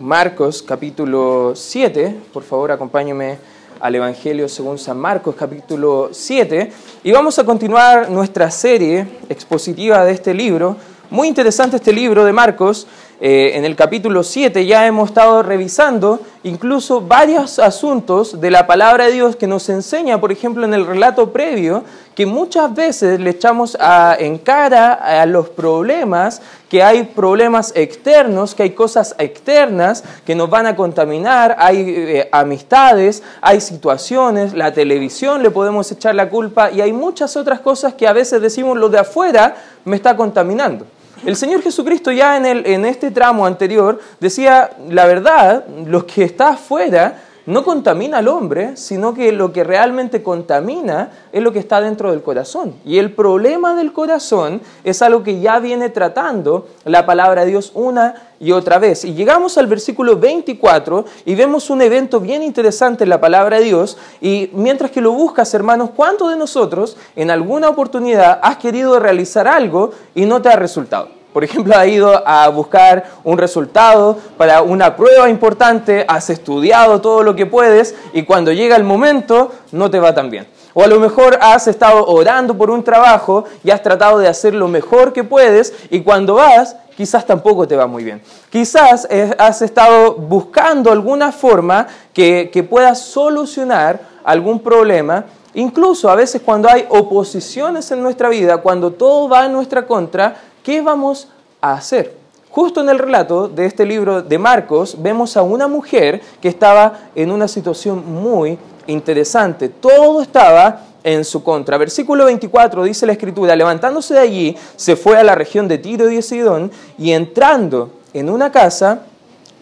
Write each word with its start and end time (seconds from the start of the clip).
Marcos 0.00 0.62
capítulo 0.62 1.52
7. 1.54 2.16
Por 2.32 2.42
favor, 2.42 2.72
acompáñeme 2.72 3.36
al 3.80 3.94
Evangelio 3.94 4.48
según 4.48 4.78
San 4.78 4.98
Marcos 4.98 5.34
capítulo 5.34 6.08
7. 6.10 6.72
Y 7.04 7.12
vamos 7.12 7.38
a 7.38 7.44
continuar 7.44 8.08
nuestra 8.08 8.50
serie 8.50 9.06
expositiva 9.28 10.02
de 10.06 10.12
este 10.12 10.32
libro. 10.32 10.78
Muy 11.10 11.28
interesante 11.28 11.76
este 11.76 11.92
libro 11.92 12.24
de 12.24 12.32
Marcos. 12.32 12.86
Eh, 13.22 13.58
en 13.58 13.66
el 13.66 13.76
capítulo 13.76 14.22
7 14.22 14.64
ya 14.64 14.86
hemos 14.86 15.10
estado 15.10 15.42
revisando 15.42 16.20
incluso 16.42 17.02
varios 17.02 17.58
asuntos 17.58 18.40
de 18.40 18.50
la 18.50 18.66
palabra 18.66 19.04
de 19.04 19.12
Dios 19.12 19.36
que 19.36 19.46
nos 19.46 19.68
enseña, 19.68 20.18
por 20.18 20.32
ejemplo, 20.32 20.64
en 20.64 20.72
el 20.72 20.86
relato 20.86 21.30
previo, 21.30 21.84
que 22.14 22.24
muchas 22.24 22.74
veces 22.74 23.20
le 23.20 23.28
echamos 23.28 23.76
en 24.18 24.38
cara 24.38 24.94
a 24.94 25.26
los 25.26 25.50
problemas, 25.50 26.40
que 26.70 26.82
hay 26.82 27.02
problemas 27.02 27.74
externos, 27.76 28.54
que 28.54 28.62
hay 28.62 28.70
cosas 28.70 29.14
externas 29.18 30.02
que 30.24 30.34
nos 30.34 30.48
van 30.48 30.64
a 30.64 30.74
contaminar, 30.74 31.56
hay 31.58 31.84
eh, 31.86 32.28
amistades, 32.32 33.22
hay 33.42 33.60
situaciones, 33.60 34.54
la 34.54 34.72
televisión 34.72 35.42
le 35.42 35.50
podemos 35.50 35.92
echar 35.92 36.14
la 36.14 36.30
culpa 36.30 36.70
y 36.70 36.80
hay 36.80 36.94
muchas 36.94 37.36
otras 37.36 37.60
cosas 37.60 37.92
que 37.92 38.08
a 38.08 38.14
veces 38.14 38.40
decimos 38.40 38.78
lo 38.78 38.88
de 38.88 39.00
afuera 39.00 39.56
me 39.84 39.96
está 39.96 40.16
contaminando. 40.16 40.86
El 41.24 41.36
Señor 41.36 41.62
Jesucristo 41.62 42.10
ya 42.12 42.36
en, 42.36 42.46
el, 42.46 42.66
en 42.66 42.84
este 42.84 43.10
tramo 43.10 43.44
anterior 43.44 44.00
decía, 44.20 44.70
la 44.88 45.06
verdad, 45.06 45.66
lo 45.86 46.06
que 46.06 46.24
está 46.24 46.50
afuera 46.50 47.22
no 47.46 47.64
contamina 47.64 48.18
al 48.18 48.28
hombre, 48.28 48.76
sino 48.76 49.14
que 49.14 49.32
lo 49.32 49.52
que 49.52 49.64
realmente 49.64 50.22
contamina 50.22 51.10
es 51.32 51.42
lo 51.42 51.52
que 51.52 51.58
está 51.58 51.80
dentro 51.80 52.10
del 52.10 52.22
corazón. 52.22 52.74
Y 52.84 52.98
el 52.98 53.12
problema 53.12 53.74
del 53.74 53.92
corazón 53.92 54.60
es 54.84 55.02
algo 55.02 55.22
que 55.22 55.40
ya 55.40 55.58
viene 55.58 55.88
tratando 55.88 56.68
la 56.84 57.06
palabra 57.06 57.44
de 57.44 57.50
Dios 57.52 57.72
una 57.74 58.14
y 58.38 58.52
otra 58.52 58.78
vez. 58.78 59.04
Y 59.04 59.14
llegamos 59.14 59.58
al 59.58 59.66
versículo 59.66 60.16
24 60.16 61.04
y 61.24 61.34
vemos 61.34 61.70
un 61.70 61.82
evento 61.82 62.20
bien 62.20 62.42
interesante 62.42 63.04
en 63.04 63.10
la 63.10 63.20
palabra 63.20 63.58
de 63.58 63.64
Dios. 63.64 63.98
Y 64.20 64.50
mientras 64.54 64.90
que 64.90 65.00
lo 65.00 65.12
buscas, 65.12 65.52
hermanos, 65.54 65.90
¿cuántos 65.94 66.30
de 66.30 66.36
nosotros 66.36 66.96
en 67.16 67.30
alguna 67.30 67.68
oportunidad 67.68 68.40
has 68.42 68.56
querido 68.56 68.98
realizar 68.98 69.46
algo 69.46 69.90
y 70.14 70.24
no 70.24 70.40
te 70.42 70.48
ha 70.48 70.56
resultado? 70.56 71.19
Por 71.32 71.44
ejemplo, 71.44 71.76
has 71.76 71.86
ido 71.86 72.26
a 72.26 72.48
buscar 72.48 73.04
un 73.22 73.38
resultado 73.38 74.18
para 74.36 74.62
una 74.62 74.96
prueba 74.96 75.28
importante, 75.28 76.04
has 76.08 76.28
estudiado 76.28 77.00
todo 77.00 77.22
lo 77.22 77.36
que 77.36 77.46
puedes 77.46 77.94
y 78.12 78.24
cuando 78.24 78.52
llega 78.52 78.74
el 78.74 78.82
momento 78.82 79.52
no 79.70 79.90
te 79.90 80.00
va 80.00 80.12
tan 80.14 80.28
bien. 80.30 80.48
O 80.74 80.82
a 80.82 80.88
lo 80.88 80.98
mejor 80.98 81.38
has 81.40 81.68
estado 81.68 82.04
orando 82.06 82.56
por 82.56 82.70
un 82.70 82.82
trabajo 82.82 83.44
y 83.62 83.70
has 83.70 83.82
tratado 83.82 84.18
de 84.18 84.28
hacer 84.28 84.54
lo 84.54 84.66
mejor 84.66 85.12
que 85.12 85.24
puedes 85.24 85.72
y 85.90 86.00
cuando 86.00 86.34
vas 86.34 86.76
quizás 86.96 87.24
tampoco 87.24 87.66
te 87.66 87.76
va 87.76 87.86
muy 87.86 88.02
bien. 88.02 88.20
Quizás 88.50 89.08
has 89.38 89.62
estado 89.62 90.14
buscando 90.14 90.90
alguna 90.90 91.32
forma 91.32 91.86
que, 92.12 92.50
que 92.52 92.62
pueda 92.64 92.94
solucionar 92.94 94.00
algún 94.24 94.60
problema 94.60 95.24
Incluso 95.54 96.08
a 96.08 96.14
veces 96.14 96.42
cuando 96.44 96.68
hay 96.68 96.86
oposiciones 96.88 97.90
en 97.90 98.02
nuestra 98.02 98.28
vida, 98.28 98.58
cuando 98.58 98.92
todo 98.92 99.28
va 99.28 99.46
en 99.46 99.52
nuestra 99.52 99.84
contra, 99.84 100.36
¿qué 100.62 100.80
vamos 100.82 101.28
a 101.60 101.74
hacer? 101.74 102.16
Justo 102.50 102.80
en 102.80 102.88
el 102.88 102.98
relato 102.98 103.48
de 103.48 103.66
este 103.66 103.86
libro 103.86 104.22
de 104.22 104.38
Marcos 104.38 104.96
vemos 105.00 105.36
a 105.36 105.42
una 105.42 105.68
mujer 105.68 106.20
que 106.40 106.48
estaba 106.48 106.98
en 107.14 107.30
una 107.30 107.46
situación 107.46 108.04
muy 108.12 108.58
interesante. 108.88 109.68
Todo 109.68 110.20
estaba 110.20 110.86
en 111.04 111.24
su 111.24 111.42
contra. 111.42 111.78
Versículo 111.78 112.24
24 112.24 112.82
dice 112.82 113.06
la 113.06 113.12
escritura, 113.12 113.54
levantándose 113.54 114.14
de 114.14 114.20
allí, 114.20 114.56
se 114.76 114.96
fue 114.96 115.16
a 115.16 115.24
la 115.24 115.34
región 115.34 115.68
de 115.68 115.78
Tiro 115.78 116.10
y 116.10 116.16
de 116.16 116.22
Sidón 116.22 116.72
y 116.98 117.12
entrando 117.12 117.90
en 118.12 118.28
una 118.28 118.50
casa, 118.50 119.02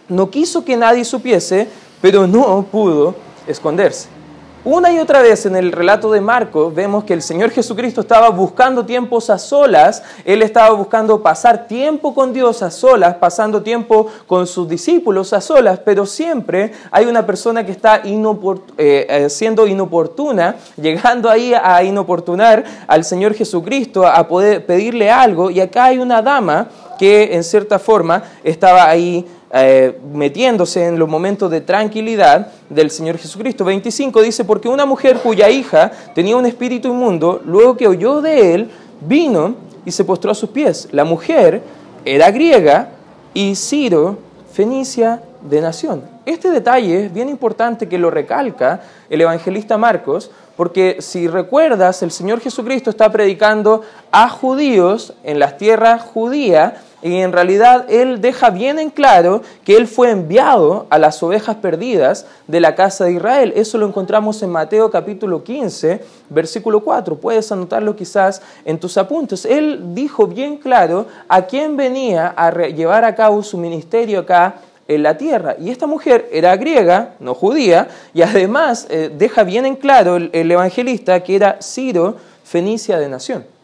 no 0.07 0.31
quiso 0.31 0.65
que 0.65 0.75
nadie 0.75 1.05
supiese, 1.05 1.67
pero 2.01 2.25
no 2.25 2.65
pudo 2.71 3.13
esconderse. 3.47 4.18
Una 4.65 4.91
y 4.91 4.99
otra 4.99 5.21
vez 5.21 5.45
en 5.45 5.55
el 5.55 5.71
relato 5.71 6.11
de 6.11 6.19
Marcos 6.19 6.75
vemos 6.75 7.05
que 7.05 7.13
el 7.13 7.21
Señor 7.21 7.51
Jesucristo 7.51 8.01
estaba 8.01 8.27
buscando 8.27 8.85
tiempos 8.85 9.29
a 9.29 9.37
solas, 9.37 10.03
Él 10.25 10.41
estaba 10.41 10.71
buscando 10.75 11.23
pasar 11.23 11.65
tiempo 11.65 12.13
con 12.13 12.33
Dios 12.33 12.61
a 12.61 12.69
solas, 12.69 13.15
pasando 13.15 13.61
tiempo 13.61 14.07
con 14.27 14.45
sus 14.47 14.67
discípulos 14.67 15.31
a 15.31 15.39
solas, 15.39 15.79
pero 15.79 16.05
siempre 16.05 16.73
hay 16.91 17.05
una 17.05 17.25
persona 17.25 17.65
que 17.65 17.71
está 17.71 18.01
eh, 18.03 18.59
eh, 18.77 19.29
siendo 19.29 19.65
inoportuna, 19.65 20.57
llegando 20.75 21.29
ahí 21.29 21.53
a 21.53 21.81
inoportunar 21.81 22.65
al 22.85 23.05
Señor 23.05 23.35
Jesucristo, 23.35 24.05
a 24.05 24.27
poder 24.27 24.65
pedirle 24.65 25.09
algo, 25.09 25.49
y 25.49 25.61
acá 25.61 25.85
hay 25.85 25.99
una 25.99 26.21
dama 26.21 26.67
que 26.99 27.33
en 27.33 27.45
cierta 27.45 27.79
forma 27.79 28.23
estaba 28.43 28.89
ahí 28.89 29.25
eh, 29.51 29.99
metiéndose 30.13 30.85
en 30.85 30.99
los 30.99 31.09
momentos 31.09 31.49
de 31.49 31.61
tranquilidad 31.61 32.51
del 32.69 32.91
Señor 32.91 33.17
Jesucristo. 33.17 33.65
25 33.65 34.21
dice, 34.21 34.45
porque 34.45 34.69
una 34.69 34.85
mujer 34.85 35.17
cuya 35.23 35.49
hija 35.49 35.91
tenía 36.13 36.37
un 36.37 36.45
espíritu 36.45 36.89
inmundo, 36.89 37.41
luego 37.45 37.75
que 37.75 37.87
oyó 37.87 38.21
de 38.21 38.53
él, 38.53 38.69
vino 39.01 39.55
y 39.85 39.91
se 39.91 40.03
postró 40.03 40.31
a 40.31 40.35
sus 40.35 40.49
pies. 40.49 40.87
La 40.91 41.03
mujer 41.03 41.63
era 42.05 42.29
griega 42.31 42.89
y 43.33 43.55
Ciro, 43.55 44.19
fenicia 44.51 45.21
de 45.41 45.61
nación. 45.61 46.03
Este 46.25 46.51
detalle 46.51 47.05
es 47.05 47.13
bien 47.13 47.29
importante 47.29 47.87
que 47.87 47.97
lo 47.97 48.11
recalca 48.11 48.81
el 49.09 49.21
evangelista 49.21 49.77
Marcos, 49.77 50.29
porque 50.55 50.97
si 50.99 51.27
recuerdas, 51.27 52.03
el 52.03 52.11
Señor 52.11 52.41
Jesucristo 52.41 52.89
está 52.89 53.11
predicando 53.11 53.81
a 54.11 54.29
judíos 54.29 55.13
en 55.23 55.39
las 55.39 55.57
tierras 55.57 56.03
judías, 56.03 56.73
y 57.01 57.17
en 57.17 57.31
realidad 57.31 57.85
Él 57.89 58.21
deja 58.21 58.49
bien 58.49 58.79
en 58.79 58.89
claro 58.89 59.41
que 59.63 59.77
Él 59.77 59.87
fue 59.87 60.11
enviado 60.11 60.87
a 60.89 60.97
las 60.97 61.21
ovejas 61.23 61.57
perdidas 61.57 62.25
de 62.47 62.59
la 62.59 62.75
casa 62.75 63.05
de 63.05 63.13
Israel. 63.13 63.53
Eso 63.55 63.77
lo 63.77 63.87
encontramos 63.87 64.41
en 64.43 64.49
Mateo 64.49 64.91
capítulo 64.91 65.43
15, 65.43 66.01
versículo 66.29 66.81
4. 66.81 67.15
Puedes 67.17 67.51
anotarlo 67.51 67.95
quizás 67.95 68.41
en 68.65 68.79
tus 68.79 68.97
apuntes. 68.97 69.45
Él 69.45 69.93
dijo 69.93 70.27
bien 70.27 70.57
claro 70.57 71.07
a 71.27 71.43
quién 71.43 71.77
venía 71.77 72.33
a 72.35 72.51
llevar 72.51 73.05
a 73.05 73.15
cabo 73.15 73.41
su 73.43 73.57
ministerio 73.57 74.19
acá 74.19 74.55
en 74.87 75.03
la 75.03 75.17
tierra. 75.17 75.55
Y 75.59 75.69
esta 75.69 75.87
mujer 75.87 76.27
era 76.31 76.57
griega, 76.57 77.13
no 77.19 77.33
judía, 77.33 77.87
y 78.13 78.23
además 78.23 78.87
eh, 78.89 79.11
deja 79.15 79.43
bien 79.43 79.65
en 79.65 79.75
claro 79.75 80.17
el, 80.17 80.29
el 80.33 80.51
evangelista 80.51 81.21
que 81.21 81.35
era 81.35 81.59
Ciro, 81.61 82.15
fenicia 82.43 82.97
de 82.97 83.07
nación. 83.07 83.58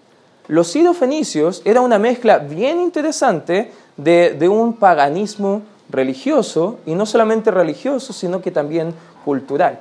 Los 0.47 0.75
fenicios 0.97 1.61
era 1.65 1.81
una 1.81 1.97
mezcla 1.97 2.37
bien 2.37 2.79
interesante 2.79 3.71
de, 3.97 4.47
un 4.47 4.73
paganismo 4.73 5.63
religioso, 5.89 6.79
y 6.85 6.93
no 6.93 7.05
solamente 7.05 7.49
religioso, 7.51 8.13
sino 8.13 8.41
que 8.41 8.51
también 8.51 8.93
cultural. 9.23 9.79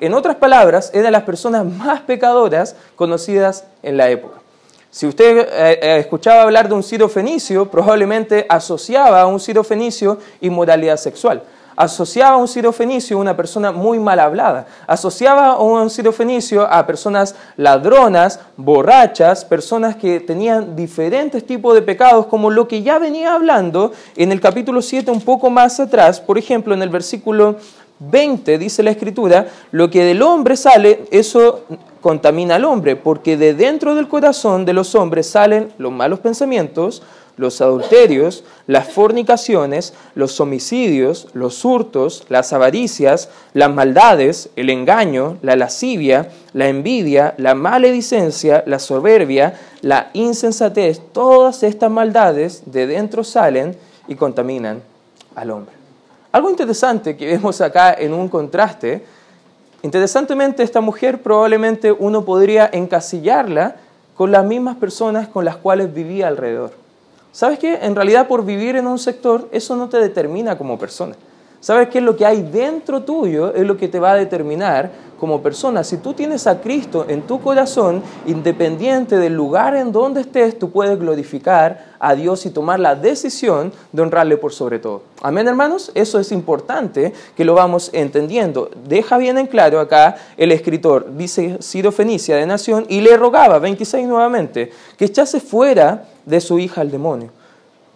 En 0.00 0.14
otras 0.14 0.36
palabras, 0.36 0.90
eran 0.94 1.12
las 1.12 1.22
personas 1.22 1.64
más 1.64 2.00
pecadoras 2.00 2.74
conocidas 2.96 3.64
en 3.82 3.96
la 3.96 4.08
época. 4.08 4.38
Si 4.90 5.06
usted 5.06 5.38
eh, 5.38 5.78
eh, 5.80 5.98
escuchaba 6.00 6.42
hablar 6.42 6.68
de 6.68 6.74
un 6.74 6.82
sirio 6.82 7.08
fenicio, 7.08 7.70
probablemente 7.70 8.46
asociaba 8.48 9.20
a 9.20 9.26
un 9.26 9.38
sirio 9.38 9.62
fenicio 9.62 10.18
inmoralidad 10.40 10.96
sexual 10.96 11.42
asociaba 11.80 12.34
a 12.34 12.36
un 12.36 12.46
sirofenicio 12.46 13.16
a 13.16 13.20
una 13.20 13.34
persona 13.34 13.72
muy 13.72 13.98
mal 13.98 14.20
hablada, 14.20 14.66
asociaba 14.86 15.52
a 15.52 15.58
un 15.58 15.88
sirofenicio 15.88 16.70
a 16.70 16.86
personas 16.86 17.34
ladronas, 17.56 18.38
borrachas, 18.58 19.46
personas 19.46 19.96
que 19.96 20.20
tenían 20.20 20.76
diferentes 20.76 21.46
tipos 21.46 21.72
de 21.72 21.80
pecados, 21.80 22.26
como 22.26 22.50
lo 22.50 22.68
que 22.68 22.82
ya 22.82 22.98
venía 22.98 23.32
hablando 23.32 23.92
en 24.14 24.30
el 24.30 24.42
capítulo 24.42 24.82
7 24.82 25.10
un 25.10 25.22
poco 25.22 25.48
más 25.48 25.80
atrás, 25.80 26.20
por 26.20 26.36
ejemplo, 26.36 26.74
en 26.74 26.82
el 26.82 26.90
versículo 26.90 27.56
20 27.98 28.58
dice 28.58 28.82
la 28.82 28.90
escritura, 28.90 29.46
lo 29.70 29.90
que 29.90 30.04
del 30.04 30.20
hombre 30.20 30.56
sale, 30.56 31.04
eso 31.10 31.64
contamina 32.02 32.56
al 32.56 32.64
hombre, 32.64 32.96
porque 32.96 33.38
de 33.38 33.54
dentro 33.54 33.94
del 33.94 34.08
corazón 34.08 34.66
de 34.66 34.74
los 34.74 34.94
hombres 34.94 35.30
salen 35.30 35.72
los 35.78 35.92
malos 35.92 36.20
pensamientos, 36.20 37.02
los 37.40 37.62
adulterios, 37.62 38.44
las 38.66 38.92
fornicaciones, 38.92 39.94
los 40.14 40.38
homicidios, 40.40 41.28
los 41.32 41.64
hurtos, 41.64 42.24
las 42.28 42.52
avaricias, 42.52 43.30
las 43.54 43.72
maldades, 43.72 44.50
el 44.56 44.68
engaño, 44.68 45.38
la 45.40 45.56
lascivia, 45.56 46.28
la 46.52 46.68
envidia, 46.68 47.34
la 47.38 47.54
maledicencia, 47.54 48.62
la 48.66 48.78
soberbia, 48.78 49.58
la 49.80 50.10
insensatez, 50.12 51.00
todas 51.12 51.62
estas 51.62 51.90
maldades 51.90 52.62
de 52.66 52.86
dentro 52.86 53.24
salen 53.24 53.74
y 54.06 54.16
contaminan 54.16 54.82
al 55.34 55.50
hombre. 55.50 55.74
Algo 56.32 56.50
interesante 56.50 57.16
que 57.16 57.26
vemos 57.26 57.60
acá 57.62 57.94
en 57.94 58.12
un 58.12 58.28
contraste, 58.28 59.02
interesantemente 59.82 60.62
esta 60.62 60.82
mujer 60.82 61.22
probablemente 61.22 61.90
uno 61.90 62.22
podría 62.22 62.68
encasillarla 62.70 63.76
con 64.14 64.30
las 64.30 64.44
mismas 64.44 64.76
personas 64.76 65.28
con 65.28 65.46
las 65.46 65.56
cuales 65.56 65.94
vivía 65.94 66.28
alrededor. 66.28 66.72
¿Sabes 67.32 67.58
qué? 67.58 67.78
En 67.82 67.94
realidad 67.94 68.26
por 68.26 68.44
vivir 68.44 68.76
en 68.76 68.86
un 68.86 68.98
sector 68.98 69.48
eso 69.52 69.76
no 69.76 69.88
te 69.88 69.98
determina 69.98 70.58
como 70.58 70.78
persona. 70.78 71.16
¿Sabes 71.60 71.90
qué 71.90 71.98
es 71.98 72.04
lo 72.04 72.16
que 72.16 72.24
hay 72.24 72.42
dentro 72.42 73.02
tuyo? 73.02 73.54
Es 73.54 73.66
lo 73.66 73.76
que 73.76 73.86
te 73.86 74.00
va 74.00 74.12
a 74.12 74.16
determinar 74.16 74.90
como 75.20 75.42
persona. 75.42 75.84
Si 75.84 75.98
tú 75.98 76.14
tienes 76.14 76.46
a 76.46 76.62
Cristo 76.62 77.04
en 77.06 77.20
tu 77.22 77.42
corazón, 77.42 78.02
independiente 78.26 79.18
del 79.18 79.34
lugar 79.34 79.76
en 79.76 79.92
donde 79.92 80.22
estés, 80.22 80.58
tú 80.58 80.70
puedes 80.70 80.98
glorificar 80.98 81.90
a 81.98 82.14
Dios 82.14 82.46
y 82.46 82.50
tomar 82.50 82.80
la 82.80 82.94
decisión 82.94 83.70
de 83.92 84.00
honrarle 84.00 84.38
por 84.38 84.54
sobre 84.54 84.78
todo. 84.78 85.02
Amén, 85.20 85.46
hermanos. 85.46 85.92
Eso 85.94 86.18
es 86.18 86.32
importante 86.32 87.12
que 87.36 87.44
lo 87.44 87.52
vamos 87.52 87.90
entendiendo. 87.92 88.70
Deja 88.88 89.18
bien 89.18 89.36
en 89.36 89.46
claro 89.46 89.78
acá 89.78 90.16
el 90.38 90.52
escritor, 90.52 91.14
dice 91.14 91.58
Ciro 91.60 91.92
Fenicia 91.92 92.36
de 92.36 92.46
Nación, 92.46 92.86
y 92.88 93.02
le 93.02 93.18
rogaba, 93.18 93.58
26 93.58 94.08
nuevamente, 94.08 94.72
que 94.96 95.04
echase 95.04 95.40
fuera 95.40 96.06
de 96.24 96.40
su 96.40 96.58
hija 96.58 96.80
al 96.80 96.90
demonio. 96.90 97.28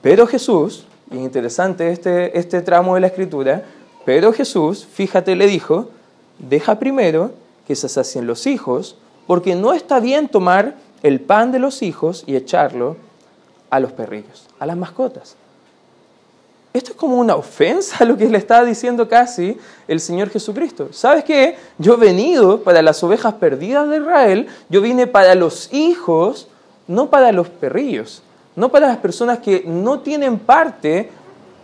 Pero 0.02 0.26
Jesús, 0.26 0.84
y 1.10 1.18
interesante 1.18 1.90
este, 1.90 2.38
este 2.38 2.62
tramo 2.62 2.94
de 2.94 3.00
la 3.00 3.06
escritura, 3.08 3.64
pero 4.04 4.32
Jesús, 4.32 4.86
fíjate, 4.86 5.36
le 5.36 5.46
dijo, 5.46 5.90
deja 6.38 6.78
primero 6.78 7.32
que 7.66 7.76
se 7.76 7.88
sacien 7.88 8.26
los 8.26 8.46
hijos, 8.46 8.96
porque 9.26 9.54
no 9.54 9.72
está 9.72 10.00
bien 10.00 10.28
tomar 10.28 10.74
el 11.02 11.20
pan 11.20 11.52
de 11.52 11.58
los 11.58 11.82
hijos 11.82 12.24
y 12.26 12.36
echarlo 12.36 12.96
a 13.70 13.80
los 13.80 13.92
perrillos, 13.92 14.46
a 14.58 14.66
las 14.66 14.76
mascotas. 14.76 15.36
Esto 16.72 16.90
es 16.90 16.96
como 16.96 17.16
una 17.16 17.36
ofensa 17.36 17.98
a 18.00 18.04
lo 18.04 18.16
que 18.16 18.28
le 18.28 18.36
está 18.36 18.64
diciendo 18.64 19.08
casi 19.08 19.56
el 19.86 20.00
Señor 20.00 20.30
Jesucristo. 20.30 20.88
¿Sabes 20.90 21.22
qué? 21.22 21.56
Yo 21.78 21.94
he 21.94 21.96
venido 21.96 22.62
para 22.64 22.82
las 22.82 23.02
ovejas 23.04 23.34
perdidas 23.34 23.88
de 23.88 23.98
Israel, 23.98 24.48
yo 24.68 24.80
vine 24.80 25.06
para 25.06 25.36
los 25.36 25.72
hijos, 25.72 26.48
no 26.88 27.10
para 27.10 27.30
los 27.30 27.48
perrillos, 27.48 28.22
no 28.56 28.70
para 28.70 28.88
las 28.88 28.98
personas 28.98 29.38
que 29.38 29.64
no 29.66 30.00
tienen 30.00 30.38
parte 30.38 31.10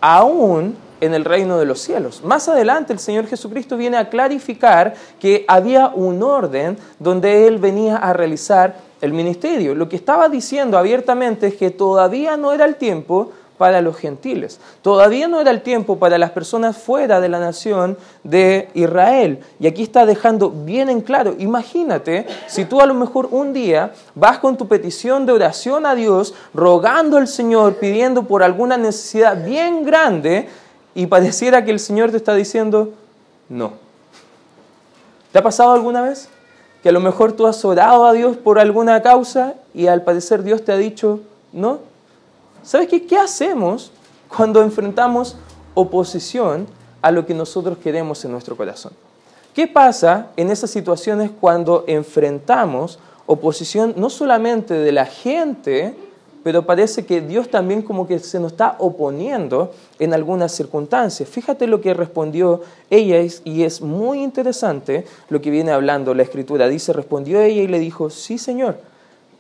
aún 0.00 0.76
en 1.00 1.14
el 1.14 1.25
reino 1.25 1.58
de 1.58 1.64
los 1.64 1.81
cielos. 1.81 2.22
Más 2.25 2.48
adelante 2.48 2.92
el 2.92 2.98
Señor 2.98 3.26
Jesucristo 3.26 3.76
viene 3.76 3.96
a 3.96 4.10
clarificar 4.10 4.94
que 5.19 5.44
había 5.48 5.88
un 5.88 6.22
orden 6.22 6.76
donde 6.98 7.46
Él 7.46 7.58
venía 7.58 7.96
a 7.96 8.12
realizar 8.12 8.76
el 9.00 9.12
ministerio. 9.12 9.75
Lo 9.75 9.88
que 9.88 9.96
estaba 9.96 10.28
diciendo 10.28 10.76
abiertamente 10.76 11.46
es 11.46 11.54
que 11.54 11.70
todavía 11.70 12.37
no 12.37 12.52
era 12.52 12.66
el 12.66 12.76
tiempo 12.76 13.32
para 13.61 13.83
los 13.83 13.99
gentiles. 13.99 14.59
Todavía 14.81 15.29
no 15.29 15.39
era 15.39 15.51
el 15.51 15.61
tiempo 15.61 15.99
para 15.99 16.17
las 16.17 16.31
personas 16.31 16.79
fuera 16.79 17.21
de 17.21 17.29
la 17.29 17.39
nación 17.39 17.99
de 18.25 18.71
Israel. 18.73 19.41
Y 19.59 19.67
aquí 19.67 19.83
está 19.83 20.07
dejando 20.07 20.49
bien 20.49 20.89
en 20.89 21.03
claro, 21.03 21.35
imagínate 21.39 22.27
si 22.47 22.65
tú 22.65 22.81
a 22.81 22.87
lo 22.87 22.95
mejor 22.95 23.29
un 23.31 23.53
día 23.53 23.93
vas 24.15 24.39
con 24.39 24.57
tu 24.57 24.67
petición 24.67 25.27
de 25.27 25.33
oración 25.33 25.85
a 25.85 25.95
Dios, 25.95 26.33
rogando 26.55 27.19
al 27.19 27.29
Señor, 27.29 27.75
pidiendo 27.75 28.23
por 28.23 28.43
alguna 28.43 28.79
necesidad 28.79 29.45
bien 29.45 29.85
grande, 29.85 30.49
y 30.95 31.05
pareciera 31.05 31.62
que 31.62 31.71
el 31.71 31.81
Señor 31.81 32.12
te 32.12 32.17
está 32.17 32.35
diciendo, 32.35 32.95
no. 33.51 33.73
¿Te 35.33 35.39
ha 35.39 35.43
pasado 35.43 35.73
alguna 35.73 36.01
vez? 36.01 36.31
Que 36.83 36.89
a 36.89 36.93
lo 36.93 37.01
mejor 37.01 37.33
tú 37.33 37.47
has 37.47 37.62
orado 37.62 38.07
a 38.07 38.15
Dios 38.15 38.39
por 38.39 38.59
alguna 38.59 39.03
causa 39.03 39.53
y 39.75 39.87
al 39.87 40.03
parecer 40.03 40.45
Dios 40.45 40.65
te 40.65 40.73
ha 40.73 40.79
dicho, 40.79 41.21
no. 41.53 41.89
¿Sabes 42.62 42.89
qué? 42.89 43.07
¿Qué 43.07 43.17
hacemos 43.17 43.91
cuando 44.29 44.62
enfrentamos 44.62 45.37
oposición 45.75 46.67
a 47.03 47.11
lo 47.11 47.27
que 47.27 47.35
nosotros 47.35 47.79
queremos 47.79 48.25
en 48.25 48.33
nuestro 48.33 48.57
corazón? 48.57 48.93
¿Qué 49.55 49.67
pasa 49.67 50.29
en 50.37 50.51
esas 50.51 50.71
situaciones 50.71 51.31
cuando 51.41 51.85
enfrentamos 51.87 52.99
oposición 53.31 53.95
no 53.97 54.11
solamente 54.11 54.75
de 54.75 54.91
la 54.91 55.07
gente, 55.07 55.95
pero 56.43 56.67
parece 56.67 57.07
que 57.07 57.21
Dios 57.21 57.49
también 57.49 57.83
como 57.83 58.09
que 58.09 58.19
se 58.19 58.41
nos 58.41 58.53
está 58.53 58.75
oponiendo 58.79 59.73
en 60.01 60.12
algunas 60.12 60.51
circunstancias. 60.51 61.29
Fíjate 61.29 61.69
lo 61.69 61.81
que 61.81 61.95
respondió 61.95 62.62
ella 62.89 63.21
y 63.45 63.62
es 63.62 63.83
muy 63.83 64.21
interesante 64.21 65.07
lo 65.29 65.41
que 65.41 65.51
viene 65.51 65.71
hablando 65.71 66.12
la 66.12 66.25
escritura. 66.25 66.67
Dice, 66.67 66.93
respondió 66.93 67.41
ella 67.41 67.62
y 67.62 67.69
le 67.69 67.79
dijo, 67.79 68.11
sí 68.11 68.37
Señor, 68.37 68.79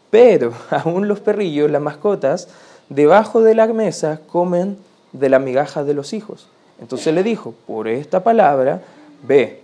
pero 0.08 0.52
aún 0.70 1.08
los 1.08 1.18
perrillos, 1.18 1.68
las 1.68 1.82
mascotas, 1.82 2.46
debajo 2.90 3.40
de 3.40 3.54
la 3.54 3.66
mesa 3.68 4.20
comen 4.26 4.76
de 5.12 5.30
la 5.30 5.38
migaja 5.38 5.84
de 5.84 5.94
los 5.94 6.12
hijos. 6.12 6.48
Entonces 6.80 7.14
le 7.14 7.22
dijo, 7.22 7.54
por 7.66 7.88
esta 7.88 8.22
palabra, 8.22 8.82
ve, 9.22 9.62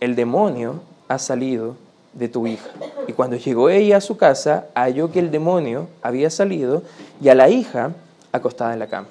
el 0.00 0.14
demonio 0.14 0.80
ha 1.08 1.18
salido 1.18 1.76
de 2.12 2.28
tu 2.28 2.46
hija. 2.46 2.70
Y 3.06 3.12
cuando 3.12 3.36
llegó 3.36 3.70
ella 3.70 3.96
a 3.96 4.00
su 4.00 4.16
casa, 4.16 4.66
halló 4.74 5.10
que 5.10 5.18
el 5.18 5.30
demonio 5.30 5.88
había 6.02 6.30
salido 6.30 6.82
y 7.20 7.28
a 7.28 7.34
la 7.34 7.48
hija 7.48 7.92
acostada 8.32 8.72
en 8.72 8.78
la 8.78 8.86
cama. 8.86 9.08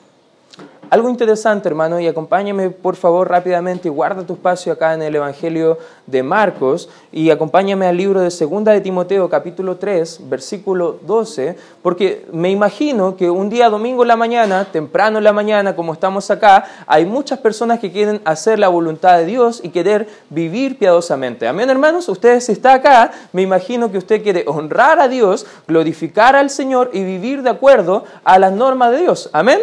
Algo 0.89 1.09
interesante, 1.09 1.67
hermano, 1.67 1.99
y 1.99 2.07
acompáñame 2.07 2.69
por 2.69 2.95
favor 2.95 3.29
rápidamente 3.29 3.89
y 3.89 3.91
guarda 3.91 4.25
tu 4.25 4.33
espacio 4.33 4.71
acá 4.71 4.93
en 4.93 5.01
el 5.01 5.13
Evangelio 5.15 5.77
de 6.05 6.23
Marcos 6.23 6.87
y 7.11 7.29
acompáñame 7.29 7.85
al 7.87 7.97
libro 7.97 8.21
de 8.21 8.31
Segunda 8.31 8.71
de 8.71 8.79
Timoteo, 8.79 9.29
capítulo 9.29 9.75
3, 9.75 10.29
versículo 10.29 10.97
12, 11.05 11.57
porque 11.81 12.25
me 12.31 12.51
imagino 12.51 13.17
que 13.17 13.29
un 13.29 13.49
día 13.49 13.69
domingo 13.69 14.03
en 14.03 14.07
la 14.07 14.15
mañana, 14.15 14.63
temprano 14.63 15.17
en 15.17 15.25
la 15.25 15.33
mañana, 15.33 15.75
como 15.75 15.91
estamos 15.91 16.31
acá, 16.31 16.63
hay 16.85 17.05
muchas 17.05 17.39
personas 17.39 17.79
que 17.79 17.91
quieren 17.91 18.21
hacer 18.23 18.57
la 18.57 18.69
voluntad 18.69 19.17
de 19.17 19.25
Dios 19.25 19.59
y 19.61 19.69
querer 19.69 20.07
vivir 20.29 20.79
piadosamente. 20.79 21.49
Amén, 21.49 21.69
hermanos, 21.69 22.07
usted 22.07 22.39
si 22.39 22.53
está 22.53 22.75
acá, 22.75 23.11
me 23.33 23.41
imagino 23.41 23.91
que 23.91 23.97
usted 23.97 24.23
quiere 24.23 24.45
honrar 24.47 25.01
a 25.01 25.09
Dios, 25.09 25.47
glorificar 25.67 26.37
al 26.37 26.49
Señor 26.49 26.91
y 26.93 27.03
vivir 27.03 27.43
de 27.43 27.49
acuerdo 27.49 28.05
a 28.23 28.39
las 28.39 28.53
normas 28.53 28.91
de 28.91 28.99
Dios. 28.99 29.29
Amén. 29.33 29.59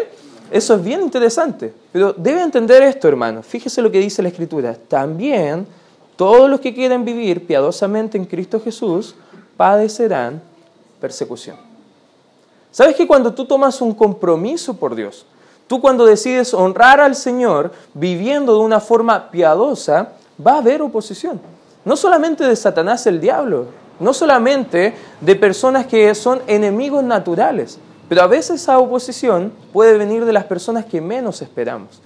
Eso 0.50 0.74
es 0.74 0.84
bien 0.84 1.00
interesante. 1.00 1.72
Pero 1.92 2.12
debe 2.12 2.42
entender 2.42 2.82
esto, 2.82 3.08
hermano. 3.08 3.42
Fíjese 3.42 3.82
lo 3.82 3.90
que 3.90 3.98
dice 3.98 4.22
la 4.22 4.28
Escritura. 4.28 4.74
También 4.88 5.66
todos 6.16 6.48
los 6.48 6.60
que 6.60 6.74
quieren 6.74 7.04
vivir 7.04 7.46
piadosamente 7.46 8.16
en 8.16 8.24
Cristo 8.24 8.60
Jesús 8.60 9.14
padecerán 9.56 10.40
persecución. 11.00 11.56
¿Sabes 12.70 12.96
que 12.96 13.06
cuando 13.06 13.32
tú 13.32 13.44
tomas 13.44 13.80
un 13.80 13.94
compromiso 13.94 14.74
por 14.74 14.94
Dios, 14.94 15.26
tú 15.66 15.80
cuando 15.80 16.04
decides 16.04 16.52
honrar 16.54 17.00
al 17.00 17.14
Señor 17.14 17.72
viviendo 17.94 18.54
de 18.54 18.60
una 18.60 18.80
forma 18.80 19.30
piadosa, 19.30 20.12
va 20.44 20.54
a 20.54 20.58
haber 20.58 20.82
oposición? 20.82 21.40
No 21.84 21.96
solamente 21.96 22.44
de 22.44 22.56
Satanás 22.56 23.06
el 23.06 23.20
diablo, 23.20 23.66
no 24.00 24.12
solamente 24.12 24.94
de 25.20 25.36
personas 25.36 25.86
que 25.86 26.14
son 26.14 26.42
enemigos 26.46 27.04
naturales, 27.04 27.78
pero 28.14 28.26
a 28.26 28.28
veces 28.28 28.62
esa 28.62 28.78
oposición 28.78 29.52
puede 29.72 29.98
venir 29.98 30.24
de 30.24 30.32
las 30.32 30.44
personas 30.44 30.84
que 30.84 31.00
menos 31.00 31.42
esperamos. 31.42 32.00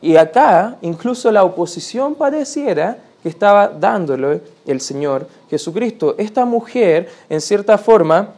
Y 0.00 0.16
acá 0.16 0.78
incluso 0.80 1.30
la 1.30 1.44
oposición 1.44 2.14
pareciera 2.14 2.96
que 3.22 3.28
estaba 3.28 3.68
dándole 3.68 4.40
el 4.64 4.80
Señor 4.80 5.28
Jesucristo. 5.50 6.14
Esta 6.16 6.46
mujer, 6.46 7.10
en 7.28 7.42
cierta 7.42 7.76
forma, 7.76 8.30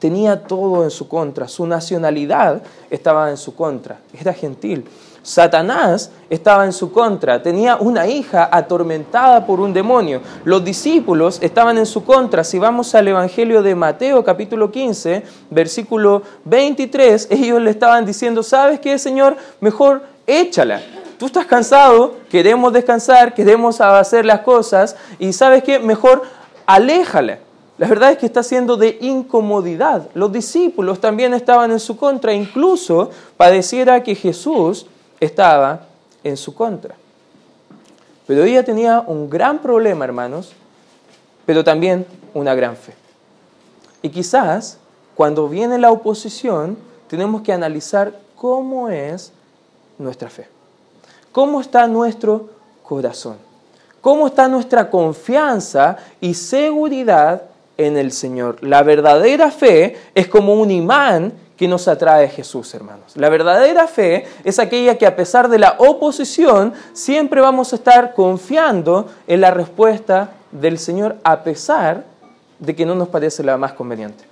tenía 0.00 0.42
todo 0.42 0.82
en 0.82 0.90
su 0.90 1.06
contra. 1.06 1.46
Su 1.46 1.64
nacionalidad 1.64 2.60
estaba 2.90 3.30
en 3.30 3.36
su 3.36 3.54
contra. 3.54 4.00
Era 4.12 4.32
gentil. 4.32 4.84
Satanás 5.22 6.10
estaba 6.30 6.64
en 6.64 6.72
su 6.72 6.90
contra, 6.90 7.42
tenía 7.42 7.76
una 7.76 8.08
hija 8.08 8.48
atormentada 8.50 9.46
por 9.46 9.60
un 9.60 9.72
demonio. 9.72 10.20
Los 10.44 10.64
discípulos 10.64 11.38
estaban 11.40 11.78
en 11.78 11.86
su 11.86 12.04
contra. 12.04 12.42
Si 12.42 12.58
vamos 12.58 12.94
al 12.94 13.06
Evangelio 13.06 13.62
de 13.62 13.74
Mateo 13.74 14.24
capítulo 14.24 14.72
15, 14.72 15.22
versículo 15.50 16.22
23, 16.44 17.28
ellos 17.30 17.62
le 17.62 17.70
estaban 17.70 18.04
diciendo, 18.04 18.42
¿sabes 18.42 18.80
qué, 18.80 18.98
Señor? 18.98 19.36
Mejor 19.60 20.02
échala. 20.26 20.80
Tú 21.18 21.26
estás 21.26 21.46
cansado, 21.46 22.16
queremos 22.28 22.72
descansar, 22.72 23.32
queremos 23.32 23.80
hacer 23.80 24.24
las 24.24 24.40
cosas 24.40 24.96
y 25.20 25.32
¿sabes 25.32 25.62
qué? 25.62 25.78
Mejor 25.78 26.22
aléjala. 26.66 27.38
La 27.78 27.86
verdad 27.86 28.10
es 28.12 28.18
que 28.18 28.26
está 28.26 28.42
siendo 28.42 28.76
de 28.76 28.98
incomodidad. 29.00 30.08
Los 30.14 30.32
discípulos 30.32 31.00
también 31.00 31.32
estaban 31.32 31.70
en 31.70 31.80
su 31.80 31.96
contra, 31.96 32.32
incluso 32.32 33.10
pareciera 33.36 34.02
que 34.02 34.14
Jesús 34.14 34.86
estaba 35.22 35.86
en 36.24 36.36
su 36.36 36.52
contra. 36.52 36.96
Pero 38.26 38.42
ella 38.42 38.64
tenía 38.64 39.00
un 39.06 39.30
gran 39.30 39.60
problema, 39.60 40.04
hermanos, 40.04 40.52
pero 41.46 41.62
también 41.62 42.04
una 42.34 42.54
gran 42.56 42.76
fe. 42.76 42.92
Y 44.02 44.08
quizás 44.08 44.78
cuando 45.14 45.48
viene 45.48 45.78
la 45.78 45.92
oposición, 45.92 46.76
tenemos 47.08 47.42
que 47.42 47.52
analizar 47.52 48.18
cómo 48.34 48.88
es 48.88 49.32
nuestra 49.96 50.28
fe. 50.28 50.48
¿Cómo 51.30 51.60
está 51.60 51.86
nuestro 51.86 52.50
corazón? 52.82 53.36
¿Cómo 54.00 54.26
está 54.26 54.48
nuestra 54.48 54.90
confianza 54.90 55.98
y 56.20 56.34
seguridad 56.34 57.42
en 57.76 57.96
el 57.96 58.10
Señor? 58.10 58.56
La 58.60 58.82
verdadera 58.82 59.52
fe 59.52 59.96
es 60.16 60.26
como 60.26 60.54
un 60.54 60.72
imán 60.72 61.32
que 61.62 61.68
nos 61.68 61.86
atrae 61.86 62.24
a 62.24 62.28
Jesús, 62.28 62.74
hermanos. 62.74 63.16
La 63.16 63.28
verdadera 63.28 63.86
fe 63.86 64.26
es 64.42 64.58
aquella 64.58 64.98
que 64.98 65.06
a 65.06 65.14
pesar 65.14 65.48
de 65.48 65.60
la 65.60 65.76
oposición, 65.78 66.72
siempre 66.92 67.40
vamos 67.40 67.72
a 67.72 67.76
estar 67.76 68.14
confiando 68.14 69.06
en 69.28 69.42
la 69.42 69.52
respuesta 69.52 70.30
del 70.50 70.76
Señor, 70.76 71.18
a 71.22 71.44
pesar 71.44 72.02
de 72.58 72.74
que 72.74 72.84
no 72.84 72.96
nos 72.96 73.10
parece 73.10 73.44
la 73.44 73.56
más 73.58 73.74
conveniente. 73.74 74.24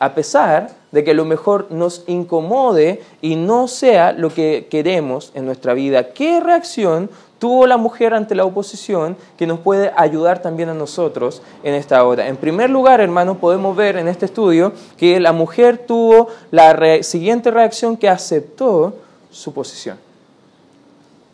A 0.00 0.12
pesar 0.12 0.70
de 0.90 1.04
que 1.04 1.14
lo 1.14 1.24
mejor 1.24 1.68
nos 1.70 2.02
incomode 2.08 3.00
y 3.22 3.36
no 3.36 3.68
sea 3.68 4.10
lo 4.10 4.34
que 4.34 4.66
queremos 4.68 5.30
en 5.36 5.46
nuestra 5.46 5.72
vida. 5.72 6.14
¿Qué 6.14 6.40
reacción 6.40 7.10
tuvo 7.38 7.66
la 7.66 7.76
mujer 7.76 8.14
ante 8.14 8.34
la 8.34 8.44
oposición 8.44 9.16
que 9.36 9.46
nos 9.46 9.60
puede 9.60 9.92
ayudar 9.96 10.40
también 10.40 10.68
a 10.68 10.74
nosotros 10.74 11.42
en 11.62 11.74
esta 11.74 12.02
hora. 12.04 12.28
En 12.28 12.36
primer 12.36 12.70
lugar, 12.70 13.00
hermanos, 13.00 13.36
podemos 13.38 13.76
ver 13.76 13.96
en 13.96 14.08
este 14.08 14.26
estudio 14.26 14.72
que 14.96 15.20
la 15.20 15.32
mujer 15.32 15.84
tuvo 15.86 16.28
la 16.50 17.02
siguiente 17.02 17.50
reacción 17.50 17.96
que 17.96 18.08
aceptó 18.08 18.94
su 19.30 19.52
posición. 19.52 19.98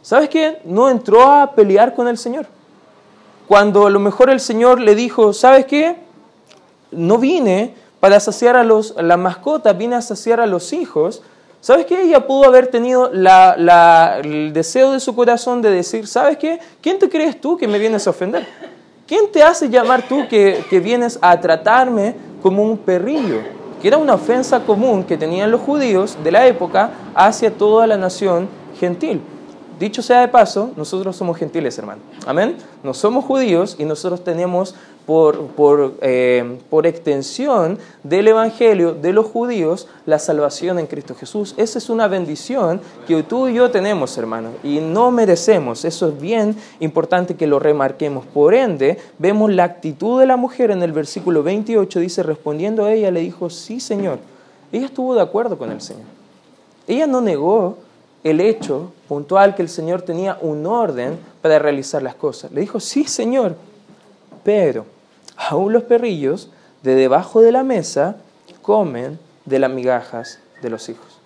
¿Sabes 0.02 0.28
qué? 0.28 0.60
No 0.64 0.90
entró 0.90 1.22
a 1.22 1.52
pelear 1.52 1.94
con 1.94 2.08
el 2.08 2.18
Señor. 2.18 2.46
Cuando 3.46 3.86
a 3.86 3.90
lo 3.90 4.00
mejor 4.00 4.30
el 4.30 4.40
Señor 4.40 4.80
le 4.80 4.96
dijo, 4.96 5.32
¿sabes 5.32 5.66
qué? 5.66 5.96
No 6.90 7.18
vine 7.18 7.74
para 8.00 8.18
saciar 8.18 8.56
a, 8.56 8.64
los, 8.64 8.96
a 8.96 9.02
las 9.02 9.18
mascotas, 9.18 9.78
vine 9.78 9.94
a 9.94 10.02
saciar 10.02 10.40
a 10.40 10.46
los 10.46 10.72
hijos. 10.72 11.22
¿Sabes 11.62 11.86
qué? 11.86 12.02
Ella 12.02 12.26
pudo 12.26 12.44
haber 12.44 12.66
tenido 12.66 13.12
el 13.12 14.52
deseo 14.52 14.90
de 14.90 14.98
su 14.98 15.14
corazón 15.14 15.62
de 15.62 15.70
decir, 15.70 16.08
¿sabes 16.08 16.36
qué? 16.36 16.58
¿Quién 16.80 16.98
te 16.98 17.08
crees 17.08 17.40
tú 17.40 17.56
que 17.56 17.68
me 17.68 17.78
vienes 17.78 18.04
a 18.08 18.10
ofender? 18.10 18.44
¿Quién 19.06 19.30
te 19.30 19.44
hace 19.44 19.68
llamar 19.70 20.02
tú 20.08 20.26
que, 20.28 20.64
que 20.68 20.80
vienes 20.80 21.20
a 21.22 21.40
tratarme 21.40 22.16
como 22.42 22.64
un 22.64 22.76
perrillo? 22.76 23.38
Que 23.80 23.86
era 23.86 23.96
una 23.96 24.14
ofensa 24.14 24.58
común 24.64 25.04
que 25.04 25.16
tenían 25.16 25.52
los 25.52 25.60
judíos 25.60 26.18
de 26.24 26.32
la 26.32 26.48
época 26.48 26.90
hacia 27.14 27.52
toda 27.52 27.86
la 27.86 27.96
nación 27.96 28.48
gentil. 28.80 29.22
Dicho 29.78 30.02
sea 30.02 30.20
de 30.20 30.28
paso, 30.28 30.72
nosotros 30.76 31.14
somos 31.14 31.36
gentiles, 31.36 31.78
hermano. 31.78 32.00
Amén. 32.26 32.56
No 32.82 32.92
somos 32.92 33.24
judíos 33.24 33.76
y 33.78 33.84
nosotros 33.84 34.24
tenemos 34.24 34.74
por, 35.06 35.46
por, 35.48 35.94
eh, 36.00 36.58
por, 36.70 36.86
extensión 36.86 37.78
del 38.02 38.28
Evangelio 38.28 38.94
de 38.94 39.12
los 39.12 39.26
judíos 39.26 39.88
la 40.06 40.18
salvación 40.18 40.78
en 40.78 40.86
Cristo 40.86 41.14
Jesús. 41.14 41.54
Esa 41.56 41.78
es 41.78 41.90
una 41.90 42.08
bendición 42.08 42.80
que 43.06 43.22
tú 43.22 43.48
y 43.48 43.54
yo 43.54 43.70
tenemos, 43.70 44.16
hermano, 44.18 44.50
y 44.62 44.78
no 44.78 45.10
merecemos. 45.10 45.84
Eso 45.84 46.08
es 46.08 46.20
bien 46.20 46.56
importante 46.80 47.34
que 47.34 47.46
lo 47.46 47.58
remarquemos. 47.58 48.24
Por 48.26 48.54
ende, 48.54 48.98
vemos 49.18 49.52
la 49.52 49.64
actitud 49.64 50.20
de 50.20 50.26
la 50.26 50.36
mujer 50.36 50.70
en 50.70 50.82
el 50.82 50.92
versículo 50.92 51.42
28, 51.42 52.00
dice, 52.00 52.22
respondiendo 52.22 52.84
a 52.84 52.92
ella, 52.92 53.10
le 53.10 53.20
dijo, 53.20 53.50
sí, 53.50 53.80
Señor. 53.80 54.18
Ella 54.70 54.86
estuvo 54.86 55.14
de 55.14 55.20
acuerdo 55.20 55.58
con 55.58 55.70
el 55.70 55.80
Señor. 55.80 56.06
Ella 56.86 57.06
no 57.06 57.20
negó 57.20 57.76
el 58.24 58.40
hecho 58.40 58.92
puntual 59.08 59.54
que 59.54 59.62
el 59.62 59.68
Señor 59.68 60.02
tenía 60.02 60.38
un 60.40 60.64
orden 60.66 61.18
para 61.40 61.58
realizar 61.58 62.02
las 62.02 62.14
cosas. 62.14 62.52
Le 62.52 62.60
dijo, 62.60 62.80
sí, 62.80 63.04
Señor, 63.04 63.56
pero 64.44 64.86
aún 65.36 65.72
los 65.72 65.84
perrillos 65.84 66.50
de 66.82 66.94
debajo 66.94 67.40
de 67.40 67.52
la 67.52 67.62
mesa 67.62 68.16
comen 68.60 69.18
de 69.44 69.58
las 69.58 69.70
migajas 69.70 70.38
de 70.62 70.70
los 70.70 70.88
hijos. 70.88 71.18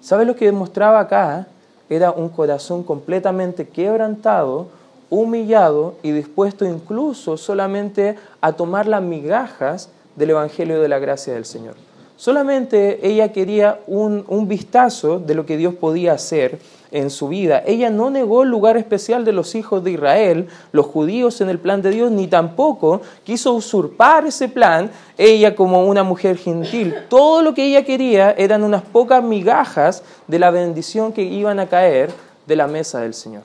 ¿Sabe 0.00 0.24
lo 0.24 0.34
que 0.34 0.46
demostraba 0.46 1.00
acá? 1.00 1.46
Era 1.88 2.10
un 2.10 2.28
corazón 2.28 2.82
completamente 2.82 3.68
quebrantado, 3.68 4.68
humillado 5.10 5.94
y 6.02 6.12
dispuesto 6.12 6.64
incluso 6.64 7.36
solamente 7.36 8.16
a 8.40 8.52
tomar 8.52 8.86
las 8.86 9.02
migajas 9.02 9.90
del 10.16 10.30
Evangelio 10.30 10.80
de 10.80 10.88
la 10.88 10.98
gracia 10.98 11.34
del 11.34 11.44
Señor. 11.44 11.74
Solamente 12.16 13.06
ella 13.06 13.32
quería 13.32 13.80
un, 13.86 14.46
vistazo 14.46 15.18
de 15.18 15.34
lo 15.34 15.46
que 15.46 15.56
Dios 15.56 15.74
podía 15.74 16.12
hacer 16.12 16.58
en 16.90 17.10
su 17.10 17.28
vida. 17.28 17.62
Ella 17.66 17.90
no 17.90 18.10
negó 18.10 18.42
el 18.42 18.48
lugar 18.48 18.76
especial 18.76 19.24
de 19.24 19.32
los 19.32 19.54
hijos 19.54 19.82
de 19.84 19.92
Israel, 19.92 20.48
los 20.72 20.86
judíos 20.86 21.40
en 21.40 21.48
el 21.48 21.58
plan 21.58 21.82
de 21.82 21.90
Dios, 21.90 22.10
ni 22.10 22.26
tampoco 22.26 23.00
quiso 23.24 23.52
usurpar 23.52 24.26
ese 24.26 24.48
plan 24.48 24.90
ella 25.16 25.54
como 25.54 25.86
una 25.86 26.02
mujer 26.02 26.36
gentil. 26.36 26.94
Todo 27.08 27.42
lo 27.42 27.54
que 27.54 27.64
ella 27.64 27.84
quería 27.84 28.32
eran 28.32 28.64
unas 28.64 28.82
pocas 28.82 29.22
migajas 29.22 30.02
de 30.26 30.38
la 30.38 30.50
bendición 30.50 31.12
que 31.12 31.22
iban 31.22 31.60
a 31.60 31.66
caer 31.66 32.10
de 32.46 32.56
la 32.56 32.66
mesa 32.66 33.00
del 33.00 33.14
Señor. 33.14 33.42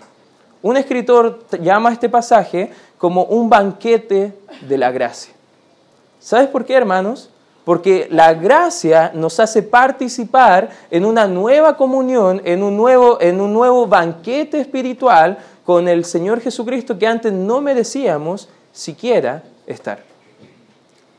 Un 0.61 0.77
escritor 0.77 1.45
llama 1.61 1.89
a 1.89 1.93
este 1.93 2.09
pasaje 2.09 2.71
como 2.97 3.23
un 3.25 3.49
banquete 3.49 4.33
de 4.67 4.77
la 4.77 4.91
gracia. 4.91 5.33
¿Sabes 6.19 6.47
por 6.47 6.65
qué, 6.65 6.73
hermanos? 6.73 7.29
Porque 7.65 8.07
la 8.11 8.33
gracia 8.35 9.11
nos 9.13 9.39
hace 9.39 9.63
participar 9.63 10.69
en 10.91 11.03
una 11.03 11.27
nueva 11.27 11.75
comunión, 11.75 12.41
en 12.45 12.63
un 12.63 12.77
nuevo, 12.77 13.19
en 13.19 13.41
un 13.41 13.51
nuevo 13.51 13.87
banquete 13.87 14.61
espiritual 14.61 15.39
con 15.65 15.87
el 15.87 16.05
Señor 16.05 16.39
Jesucristo 16.39 16.97
que 16.97 17.07
antes 17.07 17.33
no 17.33 17.59
merecíamos 17.59 18.47
siquiera 18.71 19.43
estar. 19.65 20.03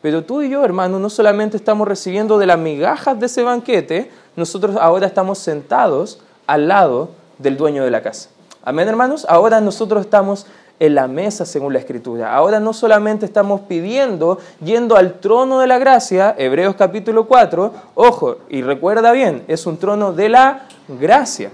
Pero 0.01 0.23
tú 0.23 0.41
y 0.41 0.49
yo, 0.49 0.65
hermano, 0.65 1.01
no 1.01 1.11
solamente 1.11 1.57
estamos 1.57 1.89
recibiendo 1.89 2.39
de 2.39 2.47
las 2.47 2.59
migajas 2.59 3.19
de 3.19 3.27
ese 3.27 3.43
banquete, 3.43 4.09
nosotros 4.37 4.77
ahora 4.81 5.09
estamos 5.09 5.39
sentados 5.39 6.21
al 6.47 6.69
lado 6.69 7.11
del 7.39 7.57
dueño 7.57 7.85
de 7.85 7.91
la 7.91 8.03
casa. 8.03 8.31
Amén, 8.63 8.87
hermanos. 8.87 9.27
Ahora 9.29 9.61
nosotros 9.61 10.05
estamos 10.05 10.47
en 10.79 10.95
la 10.95 11.09
mesa 11.09 11.47
según 11.47 11.73
la 11.73 11.79
Escritura. 11.79 12.35
Ahora 12.35 12.61
no 12.61 12.73
solamente 12.73 13.27
estamos 13.27 13.63
pidiendo, 13.63 14.39
yendo 14.63 14.97
al 14.97 15.21
trono 15.21 15.61
de 15.61 15.67
la 15.67 15.79
gracia, 15.79 16.35
Hebreos 16.37 16.77
capítulo 16.77 17.27
4, 17.27 17.73
ojo, 17.95 18.37
y 18.49 18.63
recuerda 18.63 19.13
bien, 19.13 19.45
es 19.49 19.67
un 19.67 19.79
trono 19.79 20.13
de 20.13 20.29
la 20.29 20.69
gracia. 21.01 21.51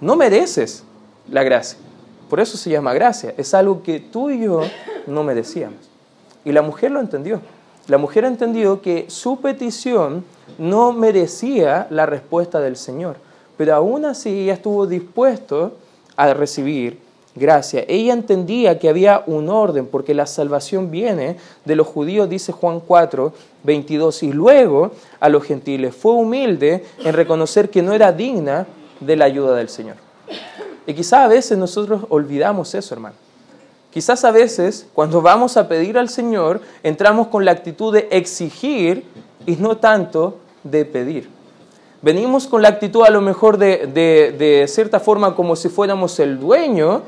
No 0.00 0.16
mereces 0.16 0.84
la 1.30 1.42
gracia. 1.42 1.78
Por 2.28 2.40
eso 2.40 2.56
se 2.56 2.70
llama 2.70 2.92
gracia. 2.92 3.34
Es 3.36 3.54
algo 3.54 3.82
que 3.82 4.00
tú 4.00 4.30
y 4.30 4.40
yo 4.40 4.62
no 5.06 5.22
merecíamos. 5.22 5.78
Y 6.44 6.52
la 6.52 6.62
mujer 6.62 6.90
lo 6.90 7.00
entendió. 7.00 7.40
La 7.88 7.98
mujer 7.98 8.24
entendió 8.24 8.82
que 8.82 9.06
su 9.08 9.40
petición 9.40 10.24
no 10.58 10.92
merecía 10.92 11.86
la 11.90 12.06
respuesta 12.06 12.60
del 12.60 12.76
Señor. 12.76 13.16
Pero 13.56 13.74
aún 13.74 14.04
así 14.04 14.40
ella 14.40 14.54
estuvo 14.54 14.86
dispuesto 14.86 15.76
a 16.16 16.34
recibir 16.34 17.05
gracia. 17.36 17.84
Ella 17.86 18.14
entendía 18.14 18.78
que 18.78 18.88
había 18.88 19.22
un 19.26 19.48
orden, 19.48 19.86
porque 19.86 20.14
la 20.14 20.26
salvación 20.26 20.90
viene 20.90 21.36
de 21.64 21.76
los 21.76 21.86
judíos, 21.86 22.28
dice 22.28 22.50
Juan 22.52 22.80
4, 22.80 23.32
22, 23.62 24.22
y 24.24 24.32
luego 24.32 24.90
a 25.20 25.28
los 25.28 25.44
gentiles. 25.44 25.94
Fue 25.94 26.12
humilde 26.12 26.84
en 27.04 27.12
reconocer 27.12 27.70
que 27.70 27.82
no 27.82 27.92
era 27.92 28.12
digna 28.12 28.66
de 29.00 29.16
la 29.16 29.26
ayuda 29.26 29.54
del 29.54 29.68
Señor. 29.68 29.96
Y 30.86 30.94
quizás 30.94 31.20
a 31.20 31.28
veces 31.28 31.58
nosotros 31.58 32.04
olvidamos 32.08 32.74
eso, 32.74 32.94
hermano. 32.94 33.16
Quizás 33.92 34.24
a 34.24 34.30
veces, 34.30 34.86
cuando 34.92 35.22
vamos 35.22 35.56
a 35.56 35.68
pedir 35.68 35.96
al 35.96 36.08
Señor, 36.08 36.60
entramos 36.82 37.28
con 37.28 37.44
la 37.44 37.52
actitud 37.52 37.92
de 37.92 38.08
exigir 38.10 39.04
y 39.46 39.56
no 39.56 39.78
tanto 39.78 40.38
de 40.64 40.84
pedir. 40.84 41.30
Venimos 42.02 42.46
con 42.46 42.62
la 42.62 42.68
actitud 42.68 43.04
a 43.04 43.10
lo 43.10 43.20
mejor 43.20 43.56
de, 43.56 43.86
de, 43.86 44.34
de 44.38 44.68
cierta 44.68 45.00
forma 45.00 45.34
como 45.34 45.56
si 45.56 45.68
fuéramos 45.68 46.20
el 46.20 46.38
dueño 46.38 47.02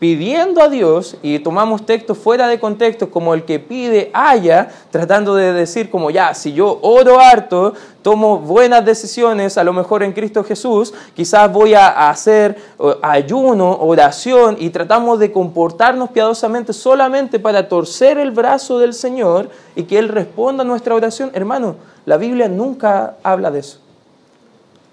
pidiendo 0.00 0.62
a 0.62 0.70
Dios, 0.70 1.18
y 1.22 1.38
tomamos 1.40 1.84
textos 1.84 2.16
fuera 2.16 2.48
de 2.48 2.58
contexto, 2.58 3.10
como 3.10 3.34
el 3.34 3.44
que 3.44 3.60
pide 3.60 4.10
haya, 4.14 4.70
tratando 4.90 5.34
de 5.34 5.52
decir 5.52 5.90
como 5.90 6.10
ya, 6.10 6.32
si 6.32 6.54
yo 6.54 6.78
oro 6.80 7.20
harto, 7.20 7.74
tomo 8.00 8.38
buenas 8.38 8.82
decisiones, 8.82 9.58
a 9.58 9.62
lo 9.62 9.74
mejor 9.74 10.02
en 10.02 10.14
Cristo 10.14 10.42
Jesús, 10.42 10.94
quizás 11.14 11.52
voy 11.52 11.74
a 11.74 12.08
hacer 12.08 12.56
ayuno, 13.02 13.76
oración, 13.78 14.56
y 14.58 14.70
tratamos 14.70 15.18
de 15.18 15.32
comportarnos 15.32 16.08
piadosamente 16.08 16.72
solamente 16.72 17.38
para 17.38 17.68
torcer 17.68 18.16
el 18.16 18.30
brazo 18.30 18.78
del 18.78 18.94
Señor 18.94 19.50
y 19.76 19.82
que 19.82 19.98
Él 19.98 20.08
responda 20.08 20.62
a 20.62 20.66
nuestra 20.66 20.94
oración. 20.94 21.30
Hermano, 21.34 21.76
la 22.06 22.16
Biblia 22.16 22.48
nunca 22.48 23.16
habla 23.22 23.50
de 23.50 23.58
eso. 23.60 23.80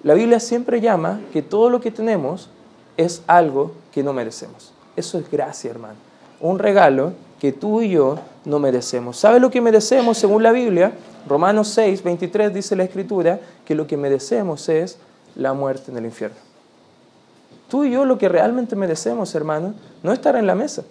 La 0.04 0.16
Biblia 0.16 0.42
siempre 0.42 0.82
llama 0.82 1.22
que 1.32 1.42
todo 1.42 1.70
lo 1.70 1.80
que 1.80 1.92
tenemos 1.92 2.50
es 2.98 3.22
algo 3.26 3.72
que 3.94 4.04
no 4.04 4.12
merecemos. 4.12 4.74
Eso 4.98 5.20
es 5.20 5.30
gracia, 5.30 5.70
hermano. 5.70 5.96
Un 6.42 6.58
regalo 6.58 7.14
que 7.40 7.52
tú 7.52 7.82
y 7.82 7.92
yo 7.92 8.18
no 8.46 8.58
merecemos. 8.58 9.18
¿Sabe 9.18 9.40
lo 9.40 9.52
que 9.52 9.62
merecemos 9.62 10.18
según 10.18 10.42
la 10.42 10.52
Biblia? 10.52 10.92
Romanos 11.28 11.68
6, 11.70 12.04
23 12.04 12.52
dice 12.52 12.76
la 12.76 12.84
Escritura 12.84 13.40
que 13.64 13.76
lo 13.76 13.86
que 13.86 13.96
merecemos 13.96 14.68
es 14.70 14.98
la 15.36 15.54
muerte 15.54 15.92
en 15.92 15.98
el 15.98 16.06
infierno. 16.06 16.38
Tú 17.70 17.84
y 17.84 17.92
yo 17.92 18.06
lo 18.06 18.18
que 18.18 18.28
realmente 18.28 18.76
merecemos, 18.76 19.36
hermano, 19.36 19.76
no 20.02 20.14
estar 20.14 20.36
en 20.36 20.48
la 20.48 20.56
mesa, 20.56 20.84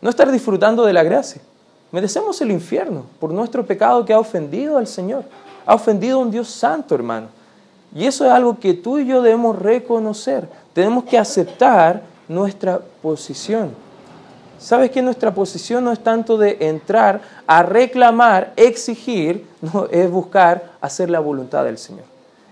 no 0.00 0.10
estar 0.10 0.30
disfrutando 0.30 0.84
de 0.84 0.92
la 0.92 1.02
gracia. 1.02 1.42
Merecemos 1.90 2.40
el 2.40 2.52
infierno 2.52 3.06
por 3.18 3.32
nuestro 3.32 3.66
pecado 3.66 4.04
que 4.04 4.12
ha 4.12 4.18
ofendido 4.20 4.78
al 4.78 4.86
Señor, 4.86 5.24
ha 5.66 5.74
ofendido 5.74 6.18
a 6.18 6.22
un 6.22 6.30
Dios 6.30 6.48
santo, 6.48 6.94
hermano. 6.94 7.28
Y 7.92 8.04
eso 8.04 8.24
es 8.24 8.30
algo 8.30 8.60
que 8.60 8.74
tú 8.74 9.00
y 9.00 9.06
yo 9.06 9.22
debemos 9.22 9.58
reconocer. 9.58 10.48
Tenemos 10.72 11.02
que 11.02 11.18
aceptar 11.18 12.02
nuestra 12.30 12.80
posición. 13.02 13.70
¿Sabes 14.60 14.92
que 14.92 15.02
nuestra 15.02 15.34
posición 15.34 15.82
no 15.82 15.90
es 15.90 15.98
tanto 15.98 16.38
de 16.38 16.58
entrar 16.60 17.20
a 17.46 17.64
reclamar, 17.64 18.52
exigir, 18.56 19.46
no, 19.60 19.88
es 19.90 20.08
buscar 20.08 20.72
hacer 20.80 21.10
la 21.10 21.18
voluntad 21.18 21.64
del 21.64 21.76
Señor? 21.76 22.04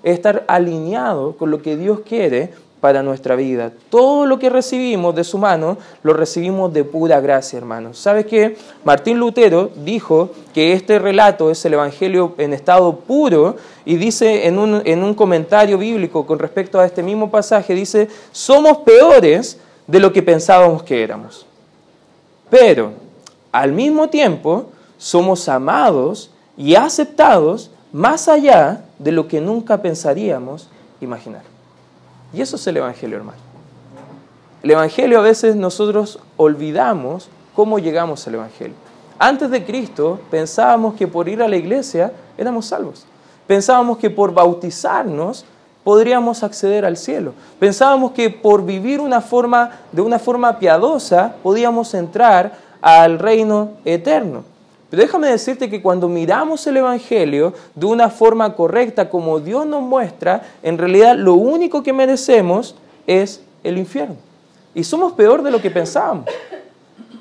Es 0.02 0.14
estar 0.14 0.44
alineado 0.49 1.37
con 1.37 1.52
lo 1.52 1.62
que 1.62 1.76
Dios 1.76 2.00
quiere 2.00 2.52
para 2.80 3.02
nuestra 3.02 3.37
vida. 3.37 3.73
Todo 3.88 4.26
lo 4.26 4.38
que 4.38 4.50
recibimos 4.50 5.14
de 5.14 5.23
su 5.23 5.38
mano 5.38 5.78
lo 6.02 6.12
recibimos 6.12 6.73
de 6.73 6.82
pura 6.82 7.20
gracia, 7.20 7.56
hermanos. 7.56 7.99
¿Sabes 7.99 8.26
qué? 8.26 8.56
Martín 8.85 9.18
Lutero 9.18 9.70
dijo 9.85 10.30
que 10.54 10.73
este 10.73 10.99
relato 10.99 11.50
es 11.50 11.64
el 11.64 11.75
Evangelio 11.75 12.35
en 12.38 12.52
estado 12.52 12.97
puro 12.97 13.56
y 13.85 13.97
dice 13.97 14.47
en 14.47 14.58
un, 14.58 14.82
en 14.85 15.04
un 15.04 15.14
comentario 15.14 15.78
bíblico 15.78 16.26
con 16.26 16.38
respecto 16.38 16.80
a 16.80 16.87
este 16.87 17.02
mismo 17.02 17.30
pasaje, 17.30 17.75
dice, 17.75 18.08
somos 18.32 18.78
peores 18.78 19.58
de 19.88 19.99
lo 19.99 20.12
que 20.12 20.23
pensábamos 20.23 20.85
que 20.85 21.02
éramos. 21.02 21.45
Pero 22.49 22.92
al 23.50 23.73
mismo 23.73 24.09
tiempo 24.09 24.66
somos 24.99 25.49
amados 25.49 26.30
y 26.57 26.76
aceptados 26.76 27.71
más 27.92 28.28
allá 28.28 28.85
de 28.99 29.11
lo 29.11 29.26
que 29.26 29.40
nunca 29.40 29.80
pensaríamos 29.83 30.68
imaginar. 31.00 31.42
Y 32.33 32.42
eso 32.42 32.57
es 32.57 32.66
el 32.66 32.76
Evangelio, 32.76 33.16
hermano. 33.16 33.38
El 34.62 34.73
Evangelio 34.73 35.18
a 35.18 35.23
veces 35.23 35.57
nosotros 35.57 36.18
olvidamos 36.37 37.30
cómo 37.54 37.78
llegamos 37.78 38.26
al 38.26 38.35
Evangelio. 38.35 38.75
Antes 39.18 39.50
de 39.50 39.64
Cristo 39.64 40.21
pensábamos 40.30 40.95
que 40.95 41.09
por 41.09 41.28
ir 41.28 41.42
a 41.42 41.49
la 41.49 41.57
iglesia 41.57 42.12
éramos 42.37 42.66
salvos. 42.66 43.07
Pensábamos 43.47 43.99
que 43.99 44.11
por 44.11 44.35
bautizarnos 44.35 45.45
podríamos 45.88 46.42
acceder 46.42 46.85
al 46.85 46.99
cielo. 46.99 47.33
Pensábamos 47.59 48.12
que 48.12 48.28
por 48.28 48.62
vivir 48.62 49.00
una 49.00 49.23
forma, 49.23 49.71
de 49.90 50.02
una 50.02 50.18
forma 50.18 50.59
piadosa 50.59 51.37
podíamos 51.42 51.95
entrar 51.95 52.52
al 52.83 53.18
reino 53.18 53.71
eterno. 53.87 54.45
Pero 54.90 55.00
déjame 55.02 55.28
decirte 55.28 55.71
que 55.71 55.80
cuando 55.80 56.07
miramos 56.07 56.66
el 56.66 56.76
Evangelio 56.76 57.54
de 57.75 57.87
una 57.87 58.11
forma 58.11 58.54
correcta, 58.54 59.09
como 59.09 59.40
Dios 59.40 59.64
nos 59.64 59.80
muestra, 59.80 60.42
en 60.62 60.76
realidad 60.76 61.16
lo 61.16 61.33
único 61.33 61.83
que 61.83 61.95
merecemos 61.95 62.75
es 63.07 63.40
el 63.64 63.78
infierno. 63.78 64.16
Y 64.75 64.85
somos 64.85 65.14
peor 65.14 65.42
de 65.42 65.50
lo 65.50 65.62
que 65.62 65.71
pensábamos. 65.71 66.26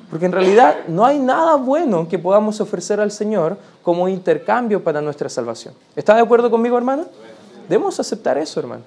Porque 0.09 0.25
en 0.25 0.33
realidad 0.33 0.75
no 0.89 1.05
hay 1.05 1.19
nada 1.19 1.55
bueno 1.55 2.09
que 2.09 2.19
podamos 2.19 2.59
ofrecer 2.59 2.99
al 2.99 3.11
Señor 3.11 3.57
como 3.81 4.09
intercambio 4.09 4.83
para 4.83 4.99
nuestra 4.99 5.29
salvación. 5.29 5.73
¿Está 5.95 6.15
de 6.15 6.21
acuerdo 6.21 6.51
conmigo, 6.51 6.77
hermano? 6.77 7.05
Debemos 7.67 7.99
aceptar 7.99 8.37
eso, 8.37 8.59
hermano. 8.59 8.83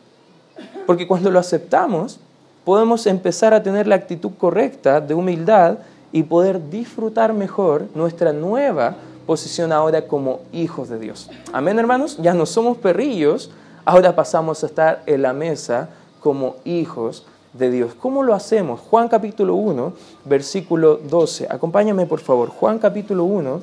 Porque 0.86 1.06
cuando 1.06 1.30
lo 1.30 1.38
aceptamos, 1.38 2.20
podemos 2.64 3.06
empezar 3.06 3.54
a 3.54 3.62
tener 3.62 3.86
la 3.86 3.94
actitud 3.94 4.32
correcta 4.38 5.00
de 5.00 5.14
humildad 5.14 5.78
y 6.12 6.22
poder 6.24 6.70
disfrutar 6.70 7.32
mejor 7.32 7.86
nuestra 7.94 8.32
nueva 8.32 8.96
posición 9.26 9.72
ahora 9.72 10.06
como 10.06 10.40
hijos 10.52 10.88
de 10.88 10.98
Dios. 10.98 11.30
Amén, 11.52 11.78
hermanos. 11.78 12.18
Ya 12.20 12.34
no 12.34 12.46
somos 12.46 12.76
perrillos, 12.78 13.50
ahora 13.84 14.14
pasamos 14.14 14.62
a 14.62 14.66
estar 14.66 15.02
en 15.06 15.22
la 15.22 15.32
mesa 15.32 15.90
como 16.20 16.56
hijos 16.64 17.24
de 17.52 17.70
Dios. 17.70 17.94
¿Cómo 17.94 18.22
lo 18.22 18.34
hacemos? 18.34 18.80
Juan 18.80 19.08
capítulo 19.08 19.54
1, 19.54 19.92
versículo 20.24 20.96
12. 20.96 21.46
Acompáñame, 21.50 22.06
por 22.06 22.20
favor. 22.20 22.48
Juan 22.48 22.78
capítulo 22.78 23.24
1, 23.24 23.60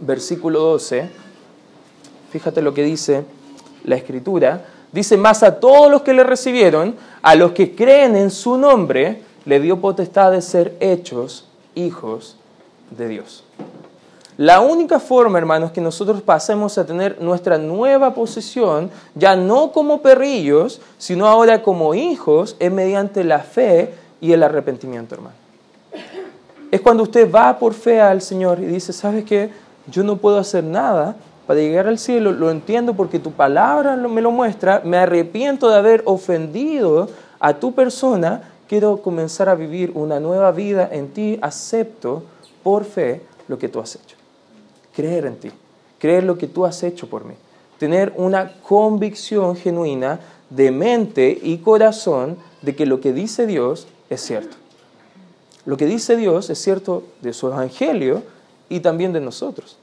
versículo 0.00 0.60
12. 0.60 1.08
Fíjate 2.30 2.60
lo 2.60 2.74
que 2.74 2.82
dice 2.82 3.24
la 3.84 3.96
escritura. 3.96 4.64
Dice, 4.92 5.16
más 5.16 5.42
a 5.42 5.60
todos 5.60 5.90
los 5.90 6.02
que 6.02 6.14
le 6.14 6.24
recibieron, 6.24 6.94
a 7.22 7.34
los 7.34 7.52
que 7.52 7.74
creen 7.74 8.16
en 8.16 8.30
su 8.30 8.56
nombre, 8.56 9.22
le 9.44 9.60
dio 9.60 9.80
potestad 9.80 10.32
de 10.32 10.42
ser 10.42 10.76
hechos 10.80 11.46
hijos 11.74 12.36
de 12.90 13.08
Dios. 13.08 13.44
La 14.38 14.60
única 14.60 15.00
forma, 15.00 15.38
hermanos, 15.38 15.70
que 15.70 15.80
nosotros 15.80 16.20
pasemos 16.20 16.76
a 16.76 16.84
tener 16.84 17.22
nuestra 17.22 17.56
nueva 17.56 18.12
posición, 18.12 18.90
ya 19.14 19.34
no 19.34 19.72
como 19.72 20.02
perrillos, 20.02 20.80
sino 20.98 21.26
ahora 21.26 21.62
como 21.62 21.94
hijos, 21.94 22.54
es 22.58 22.70
mediante 22.70 23.24
la 23.24 23.38
fe 23.38 23.94
y 24.20 24.32
el 24.32 24.42
arrepentimiento, 24.42 25.14
hermano. 25.14 25.36
Es 26.70 26.82
cuando 26.82 27.04
usted 27.04 27.32
va 27.32 27.58
por 27.58 27.72
fe 27.72 27.98
al 28.00 28.20
Señor 28.20 28.58
y 28.60 28.66
dice, 28.66 28.92
¿sabes 28.92 29.24
qué? 29.24 29.50
Yo 29.86 30.02
no 30.02 30.16
puedo 30.16 30.36
hacer 30.36 30.64
nada 30.64 31.16
para 31.46 31.60
llegar 31.60 31.86
al 31.86 31.98
cielo, 31.98 32.32
lo 32.32 32.50
entiendo 32.50 32.94
porque 32.94 33.18
tu 33.18 33.32
palabra 33.32 33.96
me 33.96 34.20
lo 34.20 34.30
muestra, 34.30 34.82
me 34.84 34.96
arrepiento 34.96 35.68
de 35.68 35.76
haber 35.76 36.02
ofendido 36.04 37.08
a 37.38 37.54
tu 37.54 37.74
persona 37.74 38.52
quiero 38.68 38.98
comenzar 39.02 39.48
a 39.48 39.54
vivir 39.54 39.92
una 39.94 40.20
nueva 40.20 40.52
vida 40.52 40.88
en 40.90 41.08
ti, 41.08 41.38
acepto 41.40 42.24
por 42.62 42.84
fe 42.84 43.22
lo 43.48 43.58
que 43.58 43.68
tú 43.68 43.80
has 43.80 43.94
hecho. 43.96 44.16
Creer 44.94 45.26
en 45.26 45.36
ti, 45.36 45.50
creer 45.98 46.24
lo 46.24 46.36
que 46.36 46.46
tú 46.46 46.64
has 46.64 46.82
hecho 46.82 47.08
por 47.08 47.24
mí. 47.24 47.34
Tener 47.78 48.12
una 48.16 48.54
convicción 48.62 49.56
genuina 49.56 50.20
de 50.50 50.70
mente 50.70 51.38
y 51.42 51.58
corazón 51.58 52.38
de 52.62 52.74
que 52.74 52.86
lo 52.86 53.00
que 53.00 53.12
dice 53.12 53.46
Dios 53.46 53.86
es 54.08 54.20
cierto. 54.22 54.56
Lo 55.64 55.76
que 55.76 55.86
dice 55.86 56.16
Dios 56.16 56.48
es 56.48 56.58
cierto 56.58 57.04
de 57.20 57.32
su 57.32 57.48
evangelio 57.48 58.22
y 58.68 58.80
también 58.80 59.12
de 59.12 59.20
nosotros. 59.20 59.78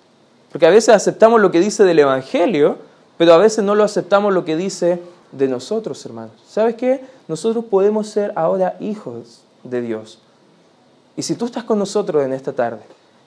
Porque 0.54 0.68
a 0.68 0.70
veces 0.70 0.94
aceptamos 0.96 1.42
lo 1.42 1.50
que 1.50 1.60
dice 1.60 1.84
del 1.84 1.98
evangelio, 1.98 2.78
pero 3.18 3.34
a 3.34 3.38
veces 3.38 3.66
no 3.66 3.74
lo 3.74 3.84
aceptamos 3.84 4.32
lo 4.32 4.46
que 4.46 4.56
dice 4.56 5.02
de 5.32 5.48
nosotros, 5.48 6.06
hermanos. 6.06 6.36
¿Sabes 6.48 6.76
qué? 6.76 7.02
Nosotros 7.28 7.66
podemos 7.66 8.08
ser 8.08 8.32
ahora 8.36 8.78
hijos 8.80 9.42
de 9.63 9.82
Dios. 9.82 10.20
Y 11.18 11.24
si 11.24 11.34
tú 11.34 11.46
estás 11.46 11.63
con 11.63 11.80
nosotros 11.80 12.24
en 12.24 12.34
esta 12.34 12.54
tarde 12.54 12.82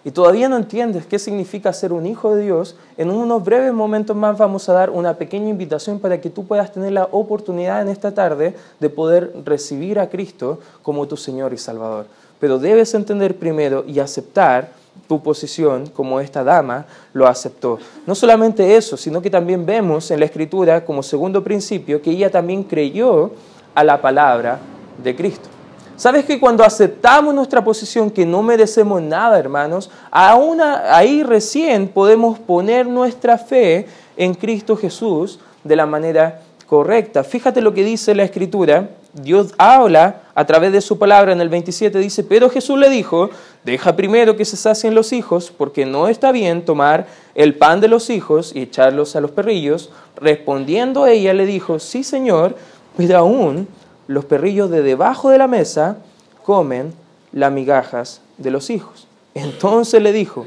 y 0.04 0.12
todavía 0.12 0.48
no 0.48 0.56
entiendes 0.56 1.04
qué 1.04 1.18
significa 1.18 1.72
ser 1.72 1.92
un 1.92 2.06
hijo 2.06 2.36
de 2.36 2.44
Dios, 2.44 2.76
en 2.96 3.10
unos 3.10 3.44
breves 3.44 3.72
momentos 3.72 4.16
más 4.16 4.38
vamos 4.38 4.68
a 4.68 4.72
dar 4.72 4.90
una 4.90 5.14
pequeña 5.14 5.48
invitación 5.48 5.98
para 5.98 6.20
que 6.20 6.30
tú 6.30 6.46
puedas 6.46 6.72
tener 6.72 6.92
la 6.92 7.08
oportunidad 7.10 7.82
en 7.82 7.88
esta 7.88 8.14
tarde 8.14 8.54
de 8.78 8.88
poder 8.88 9.32
recibir 9.44 9.98
a 9.98 10.08
Cristo 10.08 10.60
como 10.82 11.08
tu 11.08 11.16
Señor 11.16 11.52
y 11.52 11.58
Salvador. 11.58 12.06
Pero 12.38 12.60
debes 12.60 12.94
entender 12.94 13.36
primero 13.36 13.84
y 13.84 13.98
aceptar 13.98 14.70
tu 15.08 15.22
posición 15.22 15.86
como 15.88 16.20
esta 16.20 16.42
dama 16.42 16.86
lo 17.12 17.26
aceptó. 17.26 17.78
No 18.06 18.14
solamente 18.14 18.76
eso, 18.76 18.96
sino 18.96 19.22
que 19.22 19.30
también 19.30 19.64
vemos 19.64 20.10
en 20.10 20.20
la 20.20 20.26
escritura 20.26 20.84
como 20.84 21.02
segundo 21.02 21.42
principio 21.42 22.02
que 22.02 22.10
ella 22.10 22.30
también 22.30 22.64
creyó 22.64 23.30
a 23.74 23.84
la 23.84 24.00
palabra 24.00 24.58
de 25.02 25.14
Cristo. 25.14 25.48
¿Sabes 25.96 26.26
que 26.26 26.38
cuando 26.38 26.62
aceptamos 26.62 27.34
nuestra 27.34 27.64
posición 27.64 28.10
que 28.10 28.26
no 28.26 28.42
merecemos 28.42 29.00
nada, 29.00 29.38
hermanos, 29.38 29.90
aún 30.10 30.60
ahí 30.60 31.22
recién 31.22 31.88
podemos 31.88 32.38
poner 32.38 32.86
nuestra 32.86 33.38
fe 33.38 33.86
en 34.16 34.34
Cristo 34.34 34.76
Jesús 34.76 35.38
de 35.64 35.74
la 35.74 35.86
manera 35.86 36.42
correcta? 36.66 37.24
Fíjate 37.24 37.62
lo 37.62 37.72
que 37.72 37.82
dice 37.82 38.14
la 38.14 38.24
escritura 38.24 38.90
Dios 39.22 39.54
habla 39.56 40.20
a 40.34 40.44
través 40.44 40.72
de 40.72 40.82
su 40.82 40.98
palabra 40.98 41.32
en 41.32 41.40
el 41.40 41.48
27, 41.48 41.98
dice, 41.98 42.22
pero 42.22 42.50
Jesús 42.50 42.78
le 42.78 42.90
dijo, 42.90 43.30
deja 43.64 43.96
primero 43.96 44.36
que 44.36 44.44
se 44.44 44.58
sacien 44.58 44.94
los 44.94 45.14
hijos, 45.14 45.50
porque 45.56 45.86
no 45.86 46.08
está 46.08 46.32
bien 46.32 46.64
tomar 46.64 47.06
el 47.34 47.54
pan 47.54 47.80
de 47.80 47.88
los 47.88 48.10
hijos 48.10 48.52
y 48.54 48.60
echarlos 48.60 49.16
a 49.16 49.22
los 49.22 49.30
perrillos. 49.30 49.90
Respondiendo 50.16 51.06
ella 51.06 51.32
le 51.32 51.46
dijo, 51.46 51.78
sí 51.78 52.04
Señor, 52.04 52.56
pero 52.96 53.18
aún 53.18 53.66
los 54.06 54.26
perrillos 54.26 54.70
de 54.70 54.82
debajo 54.82 55.30
de 55.30 55.38
la 55.38 55.46
mesa 55.46 55.96
comen 56.44 56.92
las 57.32 57.50
migajas 57.50 58.20
de 58.36 58.50
los 58.50 58.68
hijos. 58.68 59.06
Entonces 59.34 60.02
le 60.02 60.12
dijo, 60.12 60.46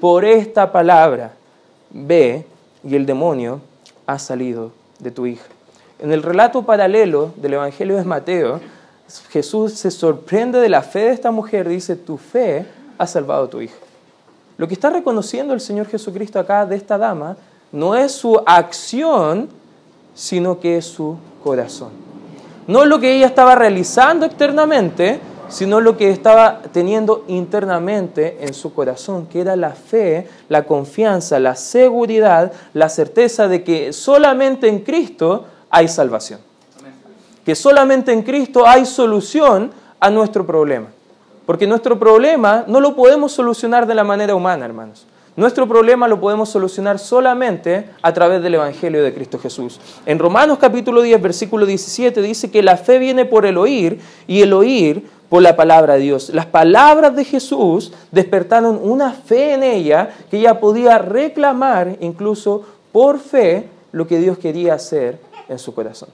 por 0.00 0.24
esta 0.24 0.72
palabra, 0.72 1.32
ve 1.90 2.46
y 2.82 2.94
el 2.94 3.04
demonio 3.04 3.60
ha 4.06 4.18
salido 4.18 4.72
de 4.98 5.10
tu 5.10 5.26
hija. 5.26 5.55
En 5.98 6.12
el 6.12 6.22
relato 6.22 6.62
paralelo 6.62 7.32
del 7.36 7.54
Evangelio 7.54 7.96
de 7.96 8.04
Mateo, 8.04 8.60
Jesús 9.30 9.72
se 9.72 9.90
sorprende 9.90 10.60
de 10.60 10.68
la 10.68 10.82
fe 10.82 11.00
de 11.00 11.12
esta 11.12 11.30
mujer, 11.30 11.68
dice, 11.68 11.96
tu 11.96 12.18
fe 12.18 12.66
ha 12.98 13.06
salvado 13.06 13.44
a 13.44 13.50
tu 13.50 13.60
hija. 13.60 13.76
Lo 14.58 14.68
que 14.68 14.74
está 14.74 14.90
reconociendo 14.90 15.54
el 15.54 15.60
Señor 15.60 15.86
Jesucristo 15.86 16.38
acá 16.38 16.66
de 16.66 16.76
esta 16.76 16.98
dama 16.98 17.36
no 17.72 17.94
es 17.94 18.12
su 18.12 18.40
acción, 18.44 19.48
sino 20.14 20.60
que 20.60 20.78
es 20.78 20.86
su 20.86 21.16
corazón. 21.42 21.90
No 22.66 22.82
es 22.82 22.88
lo 22.88 22.98
que 22.98 23.14
ella 23.16 23.26
estaba 23.26 23.54
realizando 23.54 24.26
externamente, 24.26 25.20
sino 25.48 25.80
lo 25.80 25.96
que 25.96 26.10
estaba 26.10 26.60
teniendo 26.72 27.24
internamente 27.28 28.38
en 28.40 28.52
su 28.52 28.74
corazón, 28.74 29.26
que 29.26 29.40
era 29.40 29.56
la 29.56 29.70
fe, 29.70 30.26
la 30.48 30.64
confianza, 30.64 31.38
la 31.38 31.54
seguridad, 31.54 32.52
la 32.74 32.88
certeza 32.88 33.46
de 33.48 33.62
que 33.62 33.92
solamente 33.92 34.68
en 34.68 34.80
Cristo 34.80 35.44
hay 35.76 35.88
salvación. 35.88 36.40
Que 37.44 37.54
solamente 37.54 38.10
en 38.10 38.22
Cristo 38.22 38.66
hay 38.66 38.86
solución 38.86 39.70
a 40.00 40.08
nuestro 40.08 40.46
problema. 40.46 40.86
Porque 41.44 41.66
nuestro 41.66 41.98
problema 41.98 42.64
no 42.66 42.80
lo 42.80 42.96
podemos 42.96 43.32
solucionar 43.32 43.86
de 43.86 43.94
la 43.94 44.02
manera 44.02 44.34
humana, 44.34 44.64
hermanos. 44.64 45.06
Nuestro 45.36 45.68
problema 45.68 46.08
lo 46.08 46.18
podemos 46.18 46.48
solucionar 46.48 46.98
solamente 46.98 47.90
a 48.00 48.14
través 48.14 48.42
del 48.42 48.54
Evangelio 48.54 49.02
de 49.02 49.12
Cristo 49.12 49.38
Jesús. 49.38 49.78
En 50.06 50.18
Romanos 50.18 50.56
capítulo 50.58 51.02
10, 51.02 51.20
versículo 51.20 51.66
17 51.66 52.22
dice 52.22 52.50
que 52.50 52.62
la 52.62 52.78
fe 52.78 52.98
viene 52.98 53.26
por 53.26 53.44
el 53.44 53.58
oír 53.58 54.00
y 54.26 54.40
el 54.40 54.54
oír 54.54 55.06
por 55.28 55.42
la 55.42 55.56
palabra 55.56 55.94
de 55.94 56.00
Dios. 56.00 56.30
Las 56.30 56.46
palabras 56.46 57.14
de 57.14 57.24
Jesús 57.24 57.92
despertaron 58.12 58.80
una 58.82 59.12
fe 59.12 59.52
en 59.52 59.62
ella 59.62 60.08
que 60.30 60.38
ella 60.38 60.58
podía 60.58 60.96
reclamar 60.96 61.98
incluso 62.00 62.64
por 62.92 63.18
fe 63.18 63.68
lo 63.92 64.06
que 64.06 64.18
Dios 64.18 64.38
quería 64.38 64.72
hacer 64.72 65.26
en 65.48 65.58
su 65.58 65.74
corazón. 65.74 66.08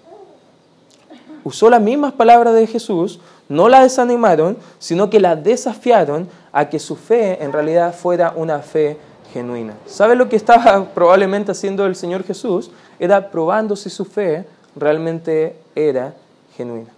usó 1.45 1.68
las 1.71 1.81
mismas 1.81 2.12
palabras 2.12 2.55
de 2.55 2.66
Jesús, 2.66 3.18
no 3.49 3.68
la 3.68 3.83
desanimaron, 3.83 4.57
sino 4.79 5.11
que 5.11 5.21
la 5.21 5.37
desafiaron 5.37 6.29
a 6.53 6.68
que 6.68 6.79
su 6.79 6.97
fe 6.97 7.42
en 7.42 7.53
realidad 7.53 7.95
fuera 7.95 8.33
una 8.37 8.61
fe 8.61 8.97
genuina. 9.33 9.75
¿Sabe 9.87 10.14
lo 10.14 10.29
que 10.29 10.37
estaba 10.37 10.87
probablemente 10.95 11.53
haciendo 11.53 11.87
el 11.87 11.97
Señor 11.97 12.25
Jesús? 12.25 12.71
Era 12.99 13.31
probando 13.31 13.77
si 13.77 13.90
su 13.90 14.05
fe 14.05 14.47
realmente 14.77 15.57
era 15.75 16.14
genuina. 16.57 16.90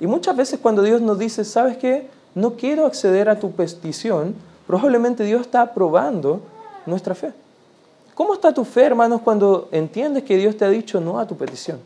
Y 0.00 0.06
muchas 0.06 0.36
veces 0.36 0.58
cuando 0.60 0.82
Dios 0.82 1.00
nos 1.00 1.18
dice, 1.18 1.44
¿sabes 1.44 1.76
qué? 1.76 2.08
No 2.34 2.54
quiero 2.54 2.86
acceder 2.86 3.28
a 3.28 3.38
tu 3.38 3.52
petición, 3.52 4.34
probablemente 4.66 5.24
Dios 5.24 5.42
está 5.42 5.72
probando 5.74 6.40
nuestra 6.86 7.14
fe. 7.14 7.32
¿Cómo 8.20 8.34
está 8.34 8.52
tu 8.52 8.66
fe, 8.66 8.82
hermanos, 8.82 9.22
cuando 9.22 9.70
entiendes 9.72 10.24
que 10.24 10.36
Dios 10.36 10.54
te 10.54 10.66
ha 10.66 10.68
dicho 10.68 11.00
no 11.00 11.18
a 11.18 11.26
tu 11.26 11.38
petición? 11.38 11.80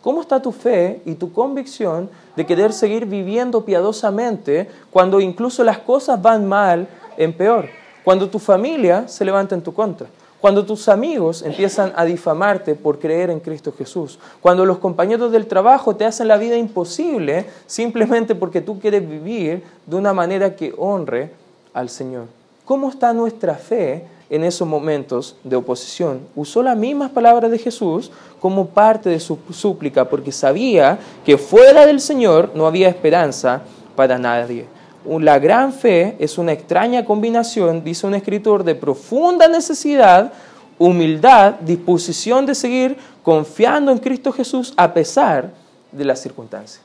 ¿Cómo 0.00 0.22
está 0.22 0.40
tu 0.40 0.52
fe 0.52 1.02
y 1.04 1.16
tu 1.16 1.34
convicción 1.34 2.08
de 2.34 2.46
querer 2.46 2.72
seguir 2.72 3.04
viviendo 3.04 3.62
piadosamente 3.62 4.70
cuando 4.90 5.20
incluso 5.20 5.62
las 5.62 5.76
cosas 5.76 6.22
van 6.22 6.46
mal 6.46 6.88
en 7.18 7.34
peor? 7.34 7.68
Cuando 8.04 8.30
tu 8.30 8.38
familia 8.38 9.06
se 9.06 9.22
levanta 9.22 9.54
en 9.54 9.60
tu 9.60 9.74
contra. 9.74 10.06
Cuando 10.40 10.64
tus 10.64 10.88
amigos 10.88 11.42
empiezan 11.42 11.92
a 11.94 12.06
difamarte 12.06 12.74
por 12.74 12.98
creer 12.98 13.28
en 13.28 13.40
Cristo 13.40 13.74
Jesús. 13.76 14.18
Cuando 14.40 14.64
los 14.64 14.78
compañeros 14.78 15.30
del 15.30 15.46
trabajo 15.46 15.94
te 15.94 16.06
hacen 16.06 16.28
la 16.28 16.38
vida 16.38 16.56
imposible 16.56 17.44
simplemente 17.66 18.34
porque 18.34 18.62
tú 18.62 18.80
quieres 18.80 19.06
vivir 19.06 19.62
de 19.84 19.96
una 19.96 20.14
manera 20.14 20.56
que 20.56 20.72
honre 20.78 21.32
al 21.74 21.90
Señor. 21.90 22.28
¿Cómo 22.64 22.88
está 22.88 23.12
nuestra 23.12 23.56
fe 23.56 24.06
en 24.30 24.44
esos 24.44 24.66
momentos 24.66 25.36
de 25.44 25.56
oposición? 25.56 26.20
Usó 26.34 26.62
las 26.62 26.76
mismas 26.76 27.10
palabras 27.10 27.50
de 27.50 27.58
Jesús 27.58 28.10
como 28.40 28.68
parte 28.68 29.10
de 29.10 29.20
su 29.20 29.38
súplica 29.52 30.08
porque 30.08 30.32
sabía 30.32 30.98
que 31.24 31.36
fuera 31.36 31.84
del 31.84 32.00
Señor 32.00 32.52
no 32.54 32.66
había 32.66 32.88
esperanza 32.88 33.62
para 33.94 34.18
nadie. 34.18 34.66
La 35.04 35.38
gran 35.38 35.72
fe 35.72 36.16
es 36.18 36.38
una 36.38 36.52
extraña 36.52 37.04
combinación, 37.04 37.82
dice 37.82 38.06
un 38.06 38.14
escritor, 38.14 38.64
de 38.64 38.74
profunda 38.74 39.48
necesidad, 39.48 40.32
humildad, 40.78 41.54
disposición 41.60 42.46
de 42.46 42.54
seguir 42.54 42.96
confiando 43.22 43.92
en 43.92 43.98
Cristo 43.98 44.32
Jesús 44.32 44.72
a 44.76 44.92
pesar 44.92 45.50
de 45.92 46.04
las 46.04 46.20
circunstancias. 46.20 46.82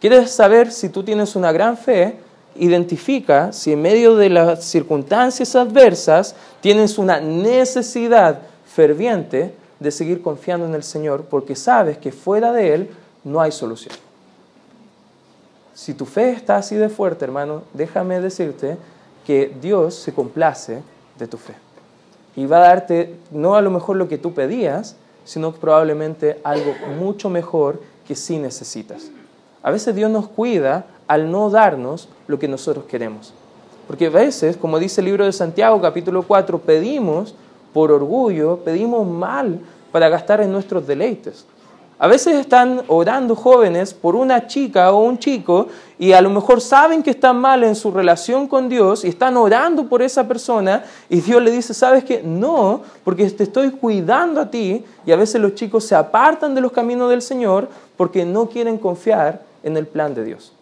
¿Quieres 0.00 0.30
saber 0.30 0.70
si 0.70 0.88
tú 0.88 1.02
tienes 1.02 1.34
una 1.34 1.50
gran 1.50 1.76
fe? 1.76 2.16
Identifica 2.58 3.52
si 3.52 3.72
en 3.72 3.82
medio 3.82 4.16
de 4.16 4.30
las 4.30 4.64
circunstancias 4.64 5.54
adversas 5.54 6.34
tienes 6.60 6.98
una 6.98 7.20
necesidad 7.20 8.40
ferviente 8.66 9.54
de 9.80 9.90
seguir 9.90 10.22
confiando 10.22 10.66
en 10.66 10.74
el 10.74 10.82
Señor 10.82 11.24
porque 11.30 11.54
sabes 11.54 11.98
que 11.98 12.12
fuera 12.12 12.52
de 12.52 12.74
Él 12.74 12.90
no 13.24 13.40
hay 13.40 13.52
solución. 13.52 13.94
Si 15.74 15.94
tu 15.94 16.06
fe 16.06 16.30
está 16.30 16.56
así 16.56 16.74
de 16.74 16.88
fuerte, 16.88 17.24
hermano, 17.24 17.62
déjame 17.72 18.20
decirte 18.20 18.76
que 19.24 19.54
Dios 19.60 19.94
se 19.94 20.12
complace 20.12 20.82
de 21.18 21.26
tu 21.28 21.36
fe. 21.36 21.54
Y 22.34 22.46
va 22.46 22.58
a 22.58 22.68
darte 22.68 23.14
no 23.30 23.54
a 23.54 23.62
lo 23.62 23.70
mejor 23.70 23.96
lo 23.96 24.08
que 24.08 24.18
tú 24.18 24.34
pedías, 24.34 24.96
sino 25.24 25.52
probablemente 25.52 26.40
algo 26.42 26.74
mucho 26.98 27.30
mejor 27.30 27.80
que 28.06 28.16
sí 28.16 28.38
necesitas. 28.38 29.10
A 29.62 29.70
veces 29.70 29.94
Dios 29.94 30.10
nos 30.10 30.28
cuida 30.28 30.86
al 31.06 31.30
no 31.30 31.50
darnos 31.50 32.08
lo 32.26 32.38
que 32.38 32.48
nosotros 32.48 32.84
queremos. 32.84 33.32
Porque 33.86 34.06
a 34.06 34.10
veces, 34.10 34.56
como 34.56 34.78
dice 34.78 35.00
el 35.00 35.06
libro 35.06 35.24
de 35.24 35.32
Santiago 35.32 35.80
capítulo 35.80 36.22
4, 36.22 36.58
pedimos 36.58 37.34
por 37.72 37.90
orgullo, 37.90 38.58
pedimos 38.58 39.06
mal 39.06 39.60
para 39.90 40.08
gastar 40.08 40.40
en 40.40 40.52
nuestros 40.52 40.86
deleites. 40.86 41.46
A 42.00 42.06
veces 42.06 42.36
están 42.36 42.82
orando 42.86 43.34
jóvenes 43.34 43.92
por 43.92 44.14
una 44.14 44.46
chica 44.46 44.92
o 44.92 45.02
un 45.02 45.18
chico 45.18 45.66
y 45.98 46.12
a 46.12 46.20
lo 46.20 46.30
mejor 46.30 46.60
saben 46.60 47.02
que 47.02 47.10
están 47.10 47.40
mal 47.40 47.64
en 47.64 47.74
su 47.74 47.90
relación 47.90 48.46
con 48.46 48.68
Dios 48.68 49.04
y 49.04 49.08
están 49.08 49.36
orando 49.36 49.88
por 49.88 50.00
esa 50.02 50.28
persona 50.28 50.84
y 51.08 51.20
Dios 51.20 51.42
le 51.42 51.50
dice, 51.50 51.74
¿sabes 51.74 52.04
qué? 52.04 52.22
No, 52.22 52.82
porque 53.02 53.28
te 53.30 53.42
estoy 53.42 53.72
cuidando 53.72 54.40
a 54.40 54.48
ti 54.48 54.84
y 55.04 55.10
a 55.10 55.16
veces 55.16 55.40
los 55.40 55.56
chicos 55.56 55.84
se 55.86 55.96
apartan 55.96 56.54
de 56.54 56.60
los 56.60 56.70
caminos 56.70 57.10
del 57.10 57.20
Señor 57.20 57.68
porque 57.96 58.24
no 58.24 58.48
quieren 58.48 58.78
confiar 58.78 59.47
en 59.68 59.76
el 59.76 59.86
plan 59.86 60.14
de 60.14 60.24
Dios. 60.24 60.52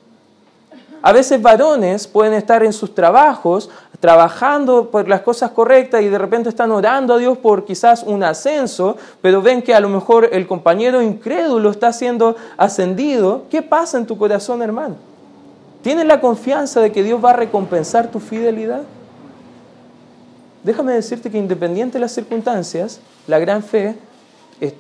A 1.03 1.13
veces 1.13 1.41
varones 1.41 2.07
pueden 2.07 2.33
estar 2.33 2.65
en 2.65 2.73
sus 2.73 2.95
trabajos 2.95 3.71
trabajando 4.01 4.91
por 4.91 5.09
las 5.09 5.23
cosas 5.23 5.51
correctas 5.53 6.03
y 6.03 6.09
de 6.09 6.19
repente 6.19 6.49
están 6.49 6.71
orando 6.71 7.15
a 7.15 7.19
Dios 7.19 7.39
por 7.39 7.65
quizás 7.65 8.03
un 8.03 8.23
ascenso, 8.23 8.97
pero 9.23 9.41
ven 9.41 9.63
que 9.63 9.75
a 9.75 9.81
lo 9.81 9.89
mejor 9.89 10.29
el 10.33 10.47
compañero 10.47 11.01
incrédulo 11.01 11.71
está 11.71 11.93
siendo 11.93 12.37
ascendido. 12.57 13.45
¿Qué 13.51 13.63
pasa 13.63 13.99
en 13.99 14.07
tu 14.07 14.19
corazón, 14.19 14.63
hermano? 14.63 14.97
¿Tienes 15.83 16.07
la 16.07 16.21
confianza 16.21 16.81
de 16.81 16.93
que 16.93 17.03
Dios 17.03 17.25
va 17.25 17.31
a 17.31 17.35
recompensar 17.35 18.11
tu 18.11 18.19
fidelidad? 18.19 18.83
Déjame 20.65 20.95
decirte 20.95 21.31
que 21.31 21.39
independiente 21.39 21.95
de 21.95 22.01
las 22.01 22.13
circunstancias, 22.13 23.01
la 23.29 23.39
gran 23.39 23.63
fe 23.63 23.95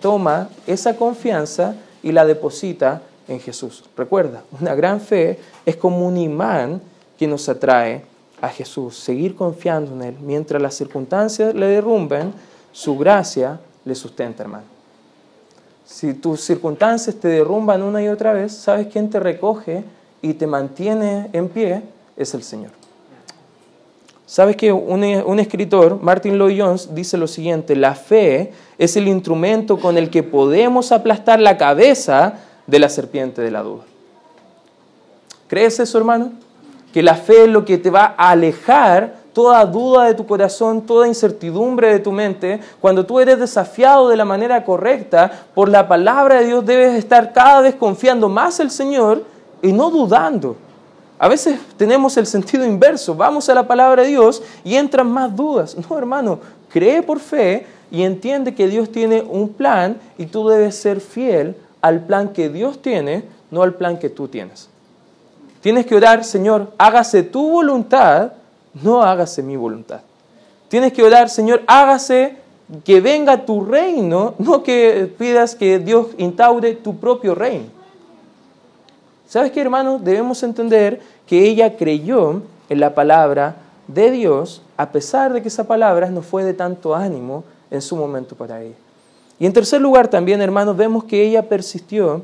toma 0.01 0.49
esa 0.67 0.97
confianza 0.97 1.77
y 2.03 2.12
la 2.12 2.25
deposita 2.25 3.03
en 3.29 3.41
Jesús. 3.41 3.85
Recuerda, 3.97 4.43
una 4.61 4.75
gran 4.75 5.01
fe 5.01 5.39
es 5.65 5.77
como 5.77 6.07
un 6.07 6.17
imán 6.17 6.81
que 7.19 7.27
nos 7.27 7.49
atrae 7.49 8.03
a 8.41 8.49
Jesús, 8.49 8.97
seguir 8.97 9.35
confiando 9.35 9.93
en 9.95 10.03
Él. 10.03 10.17
Mientras 10.21 10.61
las 10.61 10.75
circunstancias 10.75 11.55
le 11.55 11.67
derrumben, 11.67 12.33
su 12.73 12.97
gracia 12.99 13.59
le 13.85 13.95
sustenta, 13.95 14.43
hermano. 14.43 14.65
Si 15.87 16.15
tus 16.15 16.41
circunstancias 16.41 17.17
te 17.17 17.29
derrumban 17.29 17.83
una 17.83 18.03
y 18.03 18.09
otra 18.09 18.33
vez, 18.33 18.53
¿sabes 18.53 18.89
quién 18.89 19.09
te 19.09 19.21
recoge 19.21 19.85
y 20.21 20.35
te 20.35 20.47
mantiene 20.47 21.31
en 21.33 21.49
pie? 21.49 21.83
Es 22.17 22.35
el 22.35 22.43
Señor. 22.43 22.73
¿Sabes 24.27 24.57
que 24.57 24.73
un, 24.73 25.05
un, 25.05 25.39
escritor, 25.39 26.03
Martin 26.03 26.37
Lloyd 26.37 26.61
Jones, 26.61 26.93
dice 26.93 27.17
lo 27.17 27.29
siguiente, 27.29 27.77
la 27.77 27.95
fe 27.95 28.53
es 28.77 28.97
el 28.97 29.07
instrumento 29.07 29.79
con 29.79 29.97
el 29.97 30.11
que 30.11 30.25
podemos 30.25 30.91
aplastar 30.91 31.39
la 31.39 31.57
cabeza 31.57 32.41
de 32.67 32.79
la 32.79 32.89
serpiente 32.89 33.43
de 33.43 33.51
la 33.51 33.63
duda. 33.63 33.85
¿Crees 35.49 35.79
eso, 35.79 35.99
hermano? 35.99 36.33
Que 36.93 37.03
la 37.03 37.15
fe 37.15 37.45
es 37.45 37.49
lo 37.49 37.65
que 37.65 37.79
te 37.79 37.91
va 37.91 38.15
a 38.17 38.31
alejar 38.31 39.27
toda 39.33 39.65
duda 39.67 40.05
de 40.05 40.15
tu 40.15 40.27
corazón, 40.27 40.81
toda 40.81 41.07
incertidumbre 41.07 41.93
de 41.93 41.99
tu 41.99 42.11
mente. 42.11 42.59
Cuando 42.81 43.05
tú 43.05 43.21
eres 43.21 43.39
desafiado 43.39 44.09
de 44.09 44.17
la 44.17 44.25
manera 44.25 44.65
correcta 44.65 45.31
por 45.55 45.69
la 45.69 45.87
palabra 45.87 46.41
de 46.41 46.47
Dios, 46.47 46.65
debes 46.65 46.95
estar 46.95 47.35
cada 47.35 47.61
vez 47.61 47.75
confiando 47.75 48.31
más 48.31 48.59
el 48.61 48.71
Señor 48.71 49.25
y 49.61 49.73
no 49.73 49.91
dudando. 49.91 50.57
A 51.19 51.29
veces 51.29 51.59
tenemos 51.77 52.17
el 52.17 52.27
sentido 52.27 52.65
inverso, 52.65 53.15
vamos 53.15 53.49
a 53.49 53.55
la 53.55 53.67
palabra 53.67 54.03
de 54.03 54.09
Dios 54.09 54.43
y 54.65 54.75
entran 54.77 55.11
más 55.11 55.37
dudas. 55.37 55.77
No, 55.77 55.99
hermano, 55.99 56.41
cree 56.71 57.03
por 57.03 57.21
fe 57.21 57.67
y 57.91 58.03
entiende 58.03 58.55
que 58.55 58.69
Dios 58.69 58.91
tiene 58.91 59.23
un 59.23 59.51
plan 59.51 59.99
y 60.19 60.27
tú 60.27 60.49
debes 60.49 60.77
ser 60.77 61.01
fiel 61.01 61.55
al 61.87 62.01
plan 62.01 62.31
que 62.31 62.49
Dios 62.49 62.83
tiene, 62.83 63.25
no 63.51 63.62
al 63.62 63.75
plan 63.75 63.99
que 63.99 64.09
tú 64.09 64.29
tienes. 64.29 64.68
Tienes 65.61 65.87
que 65.87 65.94
orar, 65.94 66.25
Señor, 66.25 66.72
hágase 66.79 67.22
tu 67.22 67.51
voluntad, 67.51 68.33
no 68.83 69.03
hágase 69.03 69.42
mi 69.42 69.57
voluntad. 69.57 70.01
Tienes 70.68 70.92
que 70.92 71.03
orar, 71.03 71.31
Señor, 71.31 71.62
hágase 71.66 72.37
que 72.85 73.01
venga 73.01 73.46
tu 73.46 73.64
reino, 73.64 74.35
no 74.38 74.62
que 74.62 75.12
pidas 75.16 75.55
que 75.55 75.79
Dios 75.79 76.09
instaure 76.18 76.75
tu 76.75 76.96
propio 76.96 77.35
reino. 77.35 77.66
¿Sabes 79.29 79.53
qué, 79.53 79.61
hermano? 79.61 79.99
Debemos 79.99 80.42
entender 80.42 81.01
que 81.27 81.49
ella 81.49 81.77
creyó 81.77 82.42
en 82.68 82.81
la 82.81 82.94
palabra 82.94 83.57
de 83.87 84.11
Dios, 84.11 84.62
a 84.77 84.90
pesar 84.90 85.33
de 85.33 85.42
que 85.42 85.49
esa 85.49 85.64
palabra 85.64 86.11
no 86.11 86.22
fue 86.22 86.42
de 86.42 86.55
tanto 86.55 86.94
ánimo 86.94 87.44
en 87.70 87.81
su 87.81 87.94
momento 87.96 88.35
para 88.35 88.61
ella. 88.61 88.86
Y 89.38 89.46
en 89.46 89.53
tercer 89.53 89.81
lugar 89.81 90.09
también, 90.09 90.40
hermanos, 90.40 90.77
vemos 90.77 91.05
que 91.05 91.22
ella 91.22 91.49
persistió 91.49 92.22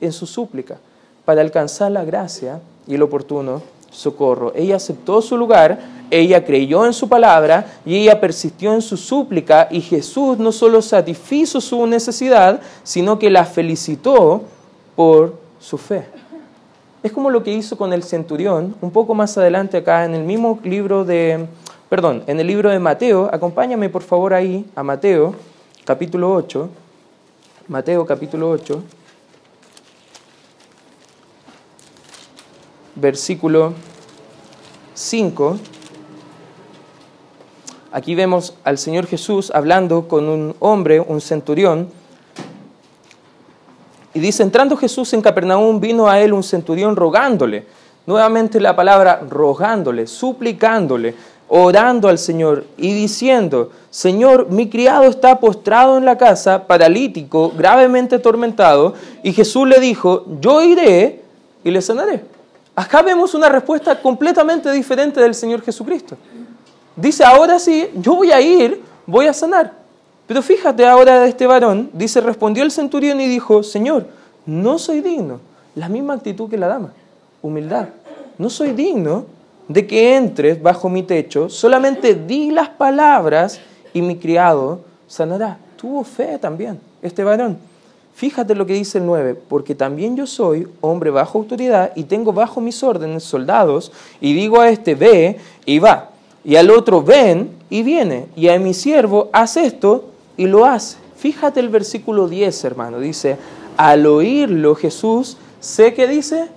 en 0.00 0.12
su 0.12 0.26
súplica 0.26 0.78
para 1.24 1.40
alcanzar 1.40 1.92
la 1.92 2.04
gracia 2.04 2.60
y 2.86 2.94
el 2.94 3.02
oportuno 3.02 3.62
socorro. 3.90 4.52
Ella 4.54 4.76
aceptó 4.76 5.22
su 5.22 5.36
lugar, 5.36 5.78
ella 6.10 6.44
creyó 6.44 6.84
en 6.86 6.92
su 6.92 7.08
palabra 7.08 7.66
y 7.84 7.96
ella 7.96 8.20
persistió 8.20 8.74
en 8.74 8.82
su 8.82 8.96
súplica 8.96 9.68
y 9.70 9.80
Jesús 9.80 10.38
no 10.38 10.52
solo 10.52 10.82
satisfizo 10.82 11.60
su 11.60 11.86
necesidad, 11.86 12.60
sino 12.82 13.18
que 13.18 13.30
la 13.30 13.44
felicitó 13.44 14.42
por 14.96 15.34
su 15.60 15.78
fe. 15.78 16.06
Es 17.02 17.12
como 17.12 17.28
lo 17.28 17.44
que 17.44 17.52
hizo 17.52 17.76
con 17.76 17.92
el 17.92 18.02
centurión, 18.02 18.74
un 18.80 18.90
poco 18.90 19.14
más 19.14 19.36
adelante 19.36 19.76
acá 19.76 20.06
en 20.06 20.14
el 20.14 20.24
mismo 20.24 20.58
libro 20.64 21.04
de, 21.04 21.46
perdón, 21.90 22.22
en 22.26 22.40
el 22.40 22.46
libro 22.46 22.70
de 22.70 22.78
Mateo, 22.78 23.28
acompáñame 23.30 23.90
por 23.90 24.02
favor 24.02 24.32
ahí 24.32 24.64
a 24.74 24.82
Mateo 24.82 25.34
capítulo 25.84 26.32
8, 26.32 26.70
Mateo 27.68 28.06
capítulo 28.06 28.48
8, 28.48 28.82
versículo 32.94 33.74
5. 34.94 35.58
Aquí 37.92 38.14
vemos 38.14 38.54
al 38.64 38.78
Señor 38.78 39.06
Jesús 39.06 39.50
hablando 39.54 40.08
con 40.08 40.26
un 40.30 40.56
hombre, 40.58 41.00
un 41.00 41.20
centurión, 41.20 41.90
y 44.14 44.20
dice, 44.20 44.42
entrando 44.42 44.78
Jesús 44.78 45.12
en 45.12 45.20
Capernaum, 45.20 45.80
vino 45.80 46.08
a 46.08 46.18
él 46.20 46.32
un 46.32 46.44
centurión 46.44 46.96
rogándole, 46.96 47.66
nuevamente 48.06 48.58
la 48.58 48.74
palabra 48.74 49.20
rogándole, 49.28 50.06
suplicándole, 50.06 51.14
orando 51.48 52.08
al 52.08 52.18
Señor 52.18 52.64
y 52.76 52.92
diciendo, 52.92 53.70
Señor, 53.90 54.50
mi 54.50 54.68
criado 54.68 55.04
está 55.04 55.38
postrado 55.38 55.98
en 55.98 56.04
la 56.04 56.18
casa, 56.18 56.66
paralítico, 56.66 57.52
gravemente 57.56 58.16
atormentado, 58.16 58.94
y 59.22 59.32
Jesús 59.32 59.68
le 59.68 59.78
dijo, 59.78 60.24
yo 60.40 60.62
iré 60.62 61.22
y 61.62 61.70
le 61.70 61.80
sanaré. 61.80 62.24
Acá 62.74 63.02
vemos 63.02 63.34
una 63.34 63.48
respuesta 63.48 64.00
completamente 64.00 64.70
diferente 64.72 65.20
del 65.20 65.34
Señor 65.34 65.62
Jesucristo. 65.62 66.16
Dice, 66.96 67.24
ahora 67.24 67.58
sí, 67.58 67.88
yo 67.94 68.16
voy 68.16 68.32
a 68.32 68.40
ir, 68.40 68.82
voy 69.06 69.26
a 69.26 69.32
sanar. 69.32 69.72
Pero 70.26 70.42
fíjate 70.42 70.86
ahora 70.86 71.20
de 71.20 71.28
este 71.28 71.46
varón, 71.46 71.90
dice, 71.92 72.20
respondió 72.20 72.64
el 72.64 72.70
centurión 72.70 73.20
y 73.20 73.28
dijo, 73.28 73.62
Señor, 73.62 74.06
no 74.46 74.78
soy 74.78 75.00
digno. 75.00 75.40
La 75.74 75.88
misma 75.88 76.14
actitud 76.14 76.48
que 76.48 76.56
la 76.56 76.68
dama, 76.68 76.92
humildad. 77.42 77.88
No 78.38 78.48
soy 78.48 78.72
digno 78.72 79.26
de 79.68 79.86
que 79.86 80.16
entres 80.16 80.62
bajo 80.62 80.88
mi 80.88 81.02
techo, 81.02 81.48
solamente 81.48 82.14
di 82.14 82.50
las 82.50 82.68
palabras 82.68 83.60
y 83.92 84.02
mi 84.02 84.16
criado 84.16 84.80
sanará. 85.06 85.58
Tuvo 85.76 86.04
fe 86.04 86.38
también 86.38 86.80
este 87.02 87.24
varón. 87.24 87.58
Fíjate 88.14 88.54
lo 88.54 88.64
que 88.64 88.74
dice 88.74 88.98
el 88.98 89.06
9, 89.06 89.34
porque 89.48 89.74
también 89.74 90.16
yo 90.16 90.26
soy 90.26 90.68
hombre 90.80 91.10
bajo 91.10 91.38
autoridad 91.38 91.92
y 91.96 92.04
tengo 92.04 92.32
bajo 92.32 92.60
mis 92.60 92.82
órdenes 92.82 93.24
soldados 93.24 93.90
y 94.20 94.34
digo 94.34 94.60
a 94.60 94.68
este 94.68 94.94
ve 94.94 95.38
y 95.66 95.80
va, 95.80 96.10
y 96.44 96.54
al 96.54 96.70
otro 96.70 97.02
ven 97.02 97.50
y 97.70 97.82
viene, 97.82 98.26
y 98.36 98.48
a 98.48 98.58
mi 98.60 98.72
siervo 98.72 99.30
haz 99.32 99.56
esto 99.56 100.04
y 100.36 100.46
lo 100.46 100.64
hace. 100.64 100.98
Fíjate 101.16 101.58
el 101.58 101.70
versículo 101.70 102.28
10, 102.28 102.64
hermano, 102.64 103.00
dice, 103.00 103.36
al 103.76 104.06
oírlo 104.06 104.76
Jesús, 104.76 105.36
sé 105.58 105.92
que 105.92 106.06
dice, 106.06 106.48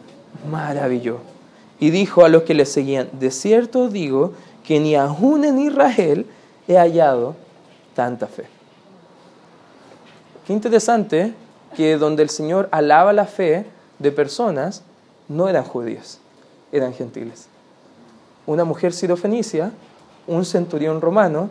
maravilló. 0.52 1.37
Y 1.80 1.92
dijo 1.92 2.26
a 2.26 2.30
los 2.30 2.44
que 2.44 2.54
le 2.54 2.66
seguían, 2.66 3.10
de 3.14 3.32
cierto 3.32 3.90
digo 3.90 4.34
que 4.64 4.80
ni 4.80 4.96
aún 4.96 5.46
en 5.46 5.60
Israel 5.60 6.26
he 6.68 6.78
hallado 6.78 7.36
tanta 7.96 8.28
fe. 8.28 8.46
Qué 10.46 10.54
interesante 10.54 11.34
que 11.76 11.98
donde 11.98 12.24
el 12.24 12.30
Señor 12.30 12.70
alaba 12.72 13.14
la 13.14 13.26
fe 13.26 13.66
de 14.00 14.12
personas, 14.12 14.84
no 15.28 15.50
eran 15.50 15.64
judíos, 15.64 16.20
eran 16.72 16.94
gentiles. 16.94 17.48
Una 18.46 18.64
mujer 18.64 18.94
sirofenicia, 18.94 19.72
un 20.26 20.46
centurión 20.46 21.02
romano, 21.02 21.50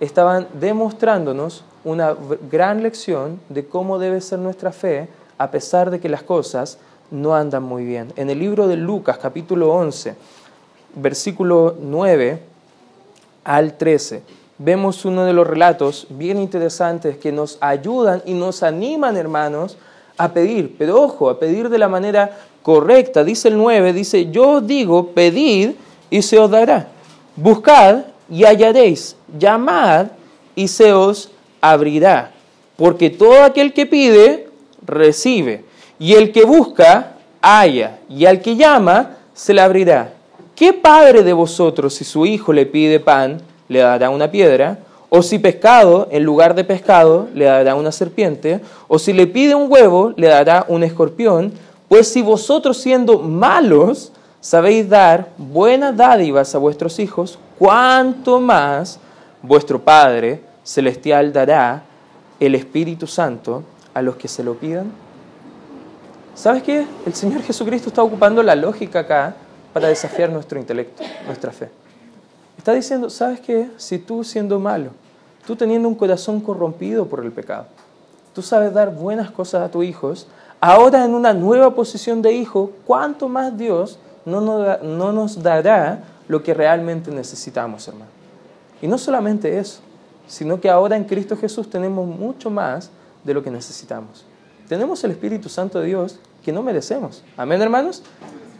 estaban 0.00 0.48
demostrándonos 0.54 1.64
una 1.84 2.16
gran 2.50 2.82
lección 2.82 3.40
de 3.48 3.66
cómo 3.66 3.98
debe 3.98 4.20
ser 4.20 4.38
nuestra 4.38 4.72
fe 4.72 5.08
a 5.38 5.50
pesar 5.50 5.90
de 5.90 6.00
que 6.00 6.08
las 6.08 6.22
cosas 6.22 6.78
no 7.10 7.34
andan 7.34 7.62
muy 7.62 7.84
bien. 7.84 8.12
En 8.16 8.30
el 8.30 8.38
libro 8.38 8.68
de 8.68 8.76
Lucas, 8.76 9.18
capítulo 9.18 9.72
11, 9.72 10.14
versículo 10.94 11.76
9 11.80 12.42
al 13.44 13.76
13, 13.76 14.22
vemos 14.58 15.04
uno 15.04 15.24
de 15.24 15.32
los 15.32 15.46
relatos 15.46 16.06
bien 16.10 16.38
interesantes 16.38 17.16
que 17.16 17.32
nos 17.32 17.58
ayudan 17.60 18.22
y 18.26 18.34
nos 18.34 18.62
animan, 18.62 19.16
hermanos, 19.16 19.76
a 20.16 20.32
pedir, 20.32 20.76
pero 20.78 21.00
ojo, 21.00 21.30
a 21.30 21.38
pedir 21.38 21.68
de 21.68 21.78
la 21.78 21.88
manera 21.88 22.38
correcta. 22.62 23.24
Dice 23.24 23.48
el 23.48 23.56
9, 23.56 23.92
dice, 23.92 24.30
yo 24.30 24.60
digo, 24.60 25.08
pedid 25.08 25.70
y 26.10 26.22
se 26.22 26.38
os 26.38 26.50
dará. 26.50 26.88
Buscad 27.36 28.04
y 28.28 28.44
hallaréis. 28.44 29.16
Llamad 29.38 30.08
y 30.54 30.68
se 30.68 30.92
os 30.92 31.30
abrirá. 31.60 32.32
Porque 32.76 33.10
todo 33.10 33.42
aquel 33.44 33.72
que 33.72 33.86
pide, 33.86 34.48
recibe. 34.84 35.64
Y 36.00 36.14
el 36.14 36.32
que 36.32 36.46
busca, 36.46 37.12
halla, 37.42 37.98
y 38.08 38.24
al 38.24 38.40
que 38.40 38.56
llama, 38.56 39.18
se 39.34 39.52
le 39.52 39.60
abrirá. 39.60 40.14
¿Qué 40.56 40.72
padre 40.72 41.22
de 41.22 41.34
vosotros, 41.34 41.92
si 41.92 42.04
su 42.04 42.24
hijo 42.24 42.54
le 42.54 42.64
pide 42.64 43.00
pan, 43.00 43.42
le 43.68 43.80
dará 43.80 44.08
una 44.08 44.30
piedra? 44.30 44.78
¿O 45.10 45.20
si 45.20 45.38
pescado, 45.38 46.08
en 46.10 46.24
lugar 46.24 46.54
de 46.54 46.64
pescado, 46.64 47.28
le 47.34 47.44
dará 47.44 47.74
una 47.74 47.92
serpiente? 47.92 48.62
¿O 48.88 48.98
si 48.98 49.12
le 49.12 49.26
pide 49.26 49.54
un 49.54 49.70
huevo, 49.70 50.14
le 50.16 50.28
dará 50.28 50.64
un 50.68 50.84
escorpión? 50.84 51.52
Pues 51.86 52.08
si 52.08 52.22
vosotros 52.22 52.78
siendo 52.78 53.18
malos 53.18 54.10
sabéis 54.40 54.88
dar 54.88 55.28
buenas 55.36 55.94
dádivas 55.94 56.54
a 56.54 56.58
vuestros 56.58 56.98
hijos, 56.98 57.38
cuánto 57.58 58.40
más 58.40 58.98
vuestro 59.42 59.78
Padre 59.78 60.40
Celestial 60.64 61.30
dará 61.30 61.82
el 62.38 62.54
Espíritu 62.54 63.06
Santo 63.06 63.64
a 63.92 64.00
los 64.00 64.16
que 64.16 64.28
se 64.28 64.42
lo 64.42 64.54
pidan. 64.54 65.09
¿Sabes 66.40 66.62
qué? 66.62 66.86
El 67.04 67.12
Señor 67.12 67.42
Jesucristo 67.42 67.90
está 67.90 68.02
ocupando 68.02 68.42
la 68.42 68.54
lógica 68.54 69.00
acá 69.00 69.34
para 69.74 69.88
desafiar 69.88 70.30
nuestro 70.30 70.58
intelecto, 70.58 71.02
nuestra 71.26 71.52
fe. 71.52 71.68
Está 72.56 72.72
diciendo, 72.72 73.10
¿sabes 73.10 73.40
qué? 73.40 73.68
Si 73.76 73.98
tú 73.98 74.24
siendo 74.24 74.58
malo, 74.58 74.92
tú 75.46 75.54
teniendo 75.54 75.86
un 75.86 75.94
corazón 75.94 76.40
corrompido 76.40 77.04
por 77.04 77.22
el 77.22 77.30
pecado, 77.30 77.66
tú 78.34 78.40
sabes 78.40 78.72
dar 78.72 78.94
buenas 78.94 79.30
cosas 79.30 79.60
a 79.60 79.70
tus 79.70 79.84
hijos, 79.84 80.28
ahora 80.62 81.04
en 81.04 81.12
una 81.12 81.34
nueva 81.34 81.74
posición 81.74 82.22
de 82.22 82.32
hijo, 82.32 82.72
¿cuánto 82.86 83.28
más 83.28 83.58
Dios 83.58 83.98
no 84.24 84.40
nos, 84.40 84.82
no 84.82 85.12
nos 85.12 85.42
dará 85.42 86.04
lo 86.26 86.42
que 86.42 86.54
realmente 86.54 87.10
necesitamos, 87.10 87.86
hermano? 87.86 88.10
Y 88.80 88.86
no 88.88 88.96
solamente 88.96 89.58
eso, 89.58 89.80
sino 90.26 90.58
que 90.58 90.70
ahora 90.70 90.96
en 90.96 91.04
Cristo 91.04 91.36
Jesús 91.36 91.68
tenemos 91.68 92.06
mucho 92.06 92.48
más 92.48 92.88
de 93.24 93.34
lo 93.34 93.42
que 93.42 93.50
necesitamos. 93.50 94.24
Tenemos 94.70 95.02
el 95.02 95.10
Espíritu 95.10 95.48
Santo 95.48 95.80
de 95.80 95.86
Dios 95.86 96.20
que 96.44 96.52
no 96.52 96.62
merecemos. 96.62 97.24
Amén, 97.36 97.60
hermanos. 97.60 98.04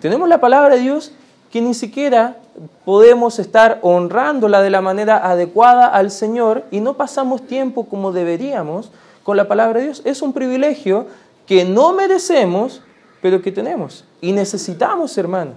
Tenemos 0.01 0.29
la 0.29 0.40
palabra 0.40 0.75
de 0.75 0.81
Dios 0.81 1.12
que 1.53 1.61
ni 1.61 1.73
siquiera 1.73 2.38
podemos 2.85 3.38
estar 3.38 3.79
honrándola 3.83 4.61
de 4.61 4.70
la 4.70 4.81
manera 4.81 5.31
adecuada 5.31 5.87
al 5.87 6.11
Señor 6.11 6.64
y 6.73 6.81
no 6.81 6.94
pasamos 6.94 7.46
tiempo 7.46 7.87
como 7.87 8.11
deberíamos 8.11 8.90
con 9.23 9.37
la 9.37 9.46
palabra 9.46 9.79
de 9.79 9.85
Dios. 9.85 10.03
Es 10.05 10.20
un 10.20 10.33
privilegio 10.33 11.07
que 11.46 11.64
no 11.64 11.92
merecemos, 11.92 12.83
pero 13.23 13.40
que 13.40 13.53
tenemos 13.53 14.05
y 14.20 14.33
necesitamos, 14.33 15.16
hermano. 15.16 15.53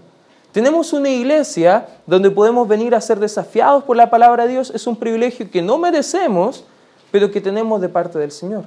Tenemos 0.52 0.94
una 0.94 1.10
iglesia 1.10 1.88
donde 2.06 2.30
podemos 2.30 2.68
venir 2.68 2.94
a 2.94 3.02
ser 3.02 3.20
desafiados 3.20 3.86
por 3.86 3.98
la 3.98 4.12
palabra 4.12 4.46
de 4.46 4.52
Dios. 4.52 4.72
Es 4.76 4.86
un 4.86 4.98
privilegio 4.98 5.50
que 5.50 5.64
no 5.64 5.80
merecemos, 5.80 6.64
pero 7.10 7.32
que 7.32 7.42
tenemos 7.42 7.82
de 7.82 7.90
parte 7.90 8.20
del 8.20 8.30
Señor 8.32 8.66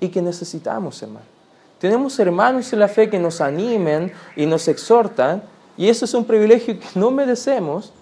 y 0.00 0.08
que 0.08 0.22
necesitamos, 0.22 1.02
hermano. 1.02 1.26
Tenemos 1.78 2.18
hermanos 2.18 2.72
en 2.72 2.78
la 2.78 2.88
fe 2.88 3.10
que 3.10 3.18
nos 3.18 3.40
animen 3.40 4.12
y 4.34 4.46
nos 4.46 4.66
exhortan, 4.68 5.42
y 5.76 5.88
eso 5.88 6.06
es 6.06 6.14
un 6.14 6.24
privilegio 6.24 6.78
que 6.78 6.86
no 6.94 7.10
merecemos, 7.10 7.92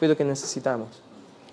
pero 0.00 0.16
que 0.16 0.24
necesitamos. 0.24 0.88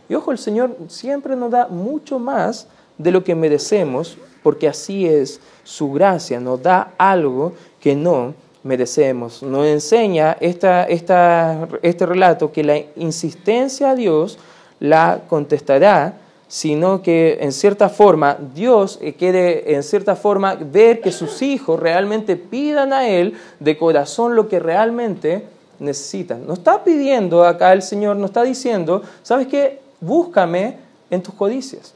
Y 0.10 0.16
ojo, 0.16 0.32
el 0.32 0.38
Señor 0.38 0.76
siempre 0.88 1.36
nos 1.36 1.52
da 1.52 1.68
mucho 1.68 2.18
más 2.18 2.68
de 2.98 3.12
lo 3.12 3.24
que 3.24 3.36
merecemos, 3.36 4.18
porque 4.42 4.68
así 4.68 5.06
es 5.06 5.40
su 5.64 5.92
gracia, 5.92 6.40
nos 6.40 6.64
da 6.64 6.94
algo 6.98 7.54
que 7.80 7.96
no 7.96 8.34
merecemos. 8.64 9.44
Nos 9.44 9.66
enseña 9.68 10.36
esta, 10.40 10.86
este 10.86 12.06
relato 12.06 12.52
que 12.52 12.64
la 12.64 12.78
insistencia 12.96 13.92
a 13.92 13.96
Dios 13.96 14.40
la 14.80 15.22
contestará 15.28 16.14
sino 16.48 17.02
que 17.02 17.40
en 17.42 17.52
cierta 17.52 17.90
forma 17.90 18.38
Dios 18.56 19.00
eh, 19.02 19.14
quiere 19.14 19.76
en 19.76 19.84
cierta 19.84 20.16
forma 20.16 20.56
ver 20.56 21.02
que 21.02 21.12
sus 21.12 21.42
hijos 21.42 21.80
realmente 21.80 22.36
pidan 22.38 22.94
a 22.94 23.08
Él 23.08 23.34
de 23.60 23.78
corazón 23.78 24.36
lo 24.36 24.48
que 24.48 24.60
realmente 24.60 25.46
necesitan. 25.80 26.48
No 26.48 26.54
está 26.54 26.84
pidiendo 26.84 27.46
acá 27.46 27.74
el 27.74 27.82
Señor, 27.82 28.16
no 28.16 28.26
está 28.26 28.44
diciendo, 28.44 29.02
¿sabes 29.24 29.48
qué? 29.48 29.82
Búscame 30.00 30.78
en 31.10 31.22
tus 31.22 31.34
codicias. 31.34 31.94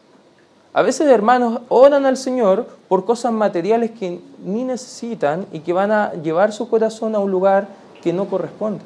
A 0.74 0.82
veces 0.82 1.08
hermanos 1.08 1.62
oran 1.68 2.06
al 2.06 2.16
Señor 2.16 2.66
por 2.88 3.04
cosas 3.06 3.34
materiales 3.34 3.92
que 3.92 4.22
ni 4.44 4.64
necesitan 4.64 5.46
y 5.52 5.60
que 5.60 5.74
van 5.74 5.92
a 5.92 6.14
llevar 6.14 6.54
su 6.54 6.70
corazón 6.70 7.16
a 7.16 7.20
un 7.20 7.32
lugar 7.32 7.68
que 8.02 8.14
no 8.14 8.26
corresponde. 8.30 8.82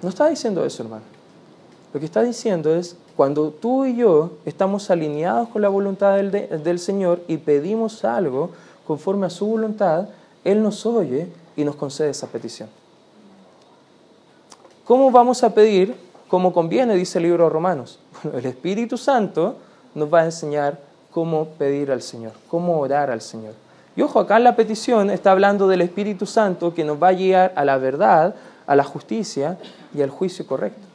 No 0.00 0.08
está 0.08 0.28
diciendo 0.28 0.64
eso, 0.64 0.82
hermano. 0.84 1.02
Lo 1.92 1.98
que 1.98 2.06
está 2.06 2.22
diciendo 2.22 2.74
es, 2.74 2.96
cuando 3.18 3.50
tú 3.50 3.84
y 3.84 3.96
yo 3.96 4.30
estamos 4.44 4.92
alineados 4.92 5.48
con 5.48 5.60
la 5.60 5.68
voluntad 5.68 6.14
del, 6.14 6.30
del, 6.30 6.78
Señor 6.78 7.20
y 7.26 7.38
pedimos 7.38 8.04
algo 8.04 8.50
conforme 8.86 9.26
a 9.26 9.30
su 9.30 9.44
voluntad, 9.44 10.06
Él 10.44 10.62
nos 10.62 10.86
oye 10.86 11.26
y 11.56 11.64
nos 11.64 11.74
concede 11.74 12.10
esa 12.10 12.28
petición. 12.28 12.68
¿Cómo 14.84 15.10
vamos 15.10 15.42
a 15.42 15.52
pedir? 15.52 15.96
Como 16.28 16.52
conviene, 16.52 16.94
dice 16.94 17.18
el 17.18 17.24
libro 17.24 17.42
de 17.42 17.50
Romanos. 17.50 17.98
Bueno, 18.22 18.38
el 18.38 18.46
Espíritu 18.46 18.96
Santo 18.96 19.56
nos 19.96 20.14
va 20.14 20.20
a 20.20 20.26
enseñar 20.26 20.78
cómo 21.10 21.46
pedir 21.58 21.90
al 21.90 22.02
Señor, 22.02 22.34
cómo 22.48 22.78
orar 22.78 23.10
al 23.10 23.20
Señor. 23.20 23.54
Y 23.96 24.02
ojo, 24.02 24.20
acá 24.20 24.36
en 24.36 24.44
la 24.44 24.54
petición 24.54 25.10
está 25.10 25.32
hablando 25.32 25.66
del 25.66 25.80
Espíritu 25.80 26.24
Santo 26.24 26.72
que 26.72 26.84
nos 26.84 27.02
va 27.02 27.08
a 27.08 27.14
guiar 27.14 27.52
a 27.56 27.64
la 27.64 27.78
verdad, 27.78 28.36
a 28.64 28.76
la 28.76 28.84
justicia 28.84 29.58
y 29.92 30.02
al 30.02 30.10
juicio 30.10 30.46
correcto. 30.46 30.87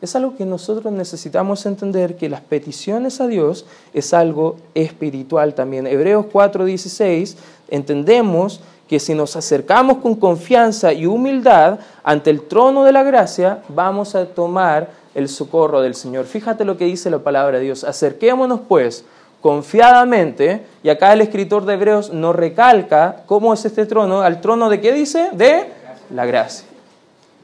Es 0.00 0.14
algo 0.14 0.36
que 0.36 0.46
nosotros 0.46 0.92
necesitamos 0.92 1.66
entender 1.66 2.16
que 2.16 2.28
las 2.28 2.40
peticiones 2.40 3.20
a 3.20 3.26
Dios 3.26 3.66
es 3.92 4.14
algo 4.14 4.56
espiritual 4.74 5.54
también. 5.54 5.86
Hebreos 5.88 6.26
4:16 6.32 7.36
entendemos 7.68 8.60
que 8.88 9.00
si 9.00 9.14
nos 9.14 9.34
acercamos 9.36 9.98
con 9.98 10.14
confianza 10.14 10.92
y 10.92 11.06
humildad 11.06 11.80
ante 12.04 12.30
el 12.30 12.42
trono 12.42 12.84
de 12.84 12.92
la 12.92 13.02
gracia, 13.02 13.62
vamos 13.68 14.14
a 14.14 14.26
tomar 14.26 14.90
el 15.14 15.28
socorro 15.28 15.80
del 15.80 15.94
Señor. 15.94 16.26
Fíjate 16.26 16.64
lo 16.64 16.78
que 16.78 16.84
dice 16.84 17.10
la 17.10 17.18
palabra 17.18 17.58
de 17.58 17.64
Dios. 17.64 17.82
Acerquémonos 17.82 18.60
pues 18.68 19.04
confiadamente, 19.40 20.64
y 20.82 20.88
acá 20.88 21.12
el 21.12 21.20
escritor 21.20 21.64
de 21.64 21.74
Hebreos 21.74 22.12
nos 22.12 22.34
recalca 22.34 23.22
cómo 23.26 23.52
es 23.52 23.64
este 23.64 23.86
trono, 23.86 24.22
al 24.22 24.40
trono 24.40 24.68
de 24.68 24.80
qué 24.80 24.92
dice? 24.92 25.30
De 25.32 25.66
la 26.10 26.24
gracia. 26.24 26.66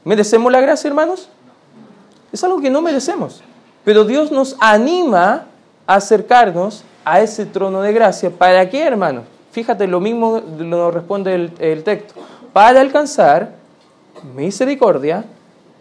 ¿Merecemos 0.03 0.51
la 0.51 0.61
gracia, 0.61 0.87
hermanos? 0.87 1.29
Es 2.35 2.43
algo 2.43 2.59
que 2.59 2.69
no 2.69 2.81
merecemos. 2.81 3.41
Pero 3.85 4.03
Dios 4.03 4.29
nos 4.29 4.57
anima 4.59 5.45
a 5.87 5.95
acercarnos 5.95 6.83
a 7.05 7.21
ese 7.21 7.45
trono 7.45 7.81
de 7.81 7.93
gracia. 7.93 8.29
¿Para 8.29 8.69
qué, 8.69 8.83
hermanos? 8.83 9.23
Fíjate, 9.53 9.87
lo 9.87 10.01
mismo 10.01 10.41
nos 10.41 10.93
responde 10.93 11.33
el, 11.33 11.53
el 11.59 11.85
texto. 11.85 12.13
Para 12.51 12.81
alcanzar 12.81 13.53
misericordia 14.35 15.23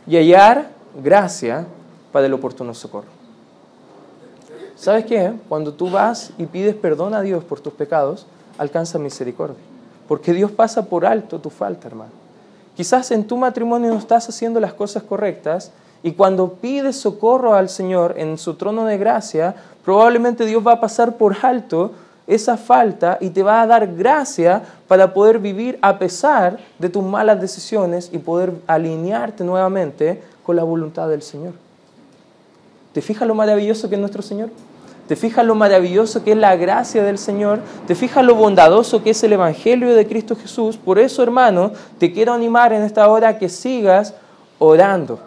y 0.07 0.14
hallar 0.14 0.71
gracia 1.03 1.67
para 2.12 2.27
el 2.27 2.33
oportuno 2.35 2.73
socorro. 2.73 3.09
¿Sabes 4.77 5.07
qué? 5.07 5.33
Cuando 5.49 5.75
tú 5.75 5.90
vas 5.90 6.31
y 6.38 6.47
pides 6.47 6.77
perdón 6.77 7.14
a 7.14 7.21
Dios 7.21 7.43
por 7.43 7.59
tus 7.59 7.73
pecados, 7.73 8.29
alcanza 8.59 8.97
misericordia. 9.01 9.59
Porque 10.07 10.33
Dios 10.33 10.53
pasa 10.53 10.85
por 10.85 11.05
alto 11.05 11.40
tu 11.40 11.51
falta, 11.51 11.88
hermano. 11.88 12.12
Quizás 12.77 13.11
en 13.11 13.27
tu 13.27 13.37
matrimonio 13.37 13.90
no 13.93 13.99
estás 13.99 14.29
haciendo 14.29 14.61
las 14.61 14.73
cosas 14.73 15.03
correctas 15.03 15.73
y 16.05 16.12
cuando 16.12 16.53
pides 16.53 16.97
socorro 16.97 17.55
al 17.55 17.71
Señor 17.71 18.17
en 18.19 18.37
su 18.37 18.55
trono 18.55 18.85
de 18.85 18.99
gracia, 18.99 19.55
probablemente 19.83 20.45
Dios 20.45 20.64
va 20.64 20.73
a 20.73 20.81
pasar 20.81 21.17
por 21.17 21.35
alto 21.40 21.93
esa 22.27 22.59
falta 22.59 23.17
y 23.23 23.31
te 23.31 23.43
va 23.43 23.62
a 23.62 23.67
dar 23.67 23.87
gracia 23.95 24.62
para 24.87 25.14
poder 25.14 25.38
vivir 25.38 25.79
a 25.81 25.99
pesar 25.99 26.59
de 26.79 26.90
tus 26.90 27.03
malas 27.03 27.40
decisiones 27.40 28.11
y 28.12 28.19
poder 28.19 28.53
alinearte 28.67 29.45
nuevamente 29.45 30.23
con 30.43 30.57
la 30.57 30.62
voluntad 30.62 31.09
del 31.09 31.23
Señor. 31.23 31.55
¿Te 32.93 33.01
fijas 33.01 33.27
lo 33.27 33.35
maravilloso 33.35 33.88
que 33.88 33.95
es 33.95 34.01
nuestro 34.01 34.21
Señor? 34.21 34.51
¿Te 35.09 35.17
fijas 35.17 35.47
lo 35.47 35.55
maravilloso 35.55 36.23
que 36.23 36.33
es 36.33 36.38
la 36.38 36.55
gracia 36.55 37.03
del 37.03 37.17
Señor? 37.17 37.61
¿Te 37.87 37.95
fijas 37.95 38.23
lo 38.27 38.35
bondadoso 38.35 39.03
que 39.03 39.11
es 39.11 39.25
el 39.25 39.33
Evangelio 39.33 39.95
de 39.95 40.07
Cristo 40.07 40.37
Jesús? 40.37 40.77
Por 40.77 40.99
eso, 40.99 41.23
hermano, 41.23 41.73
te 41.99 42.12
quiero 42.12 42.35
animar 42.35 42.75
en 42.75 42.83
esta 42.83 43.09
hora 43.09 43.29
a 43.29 43.38
que 43.38 43.49
sigas 43.49 44.12
orando 44.59 45.19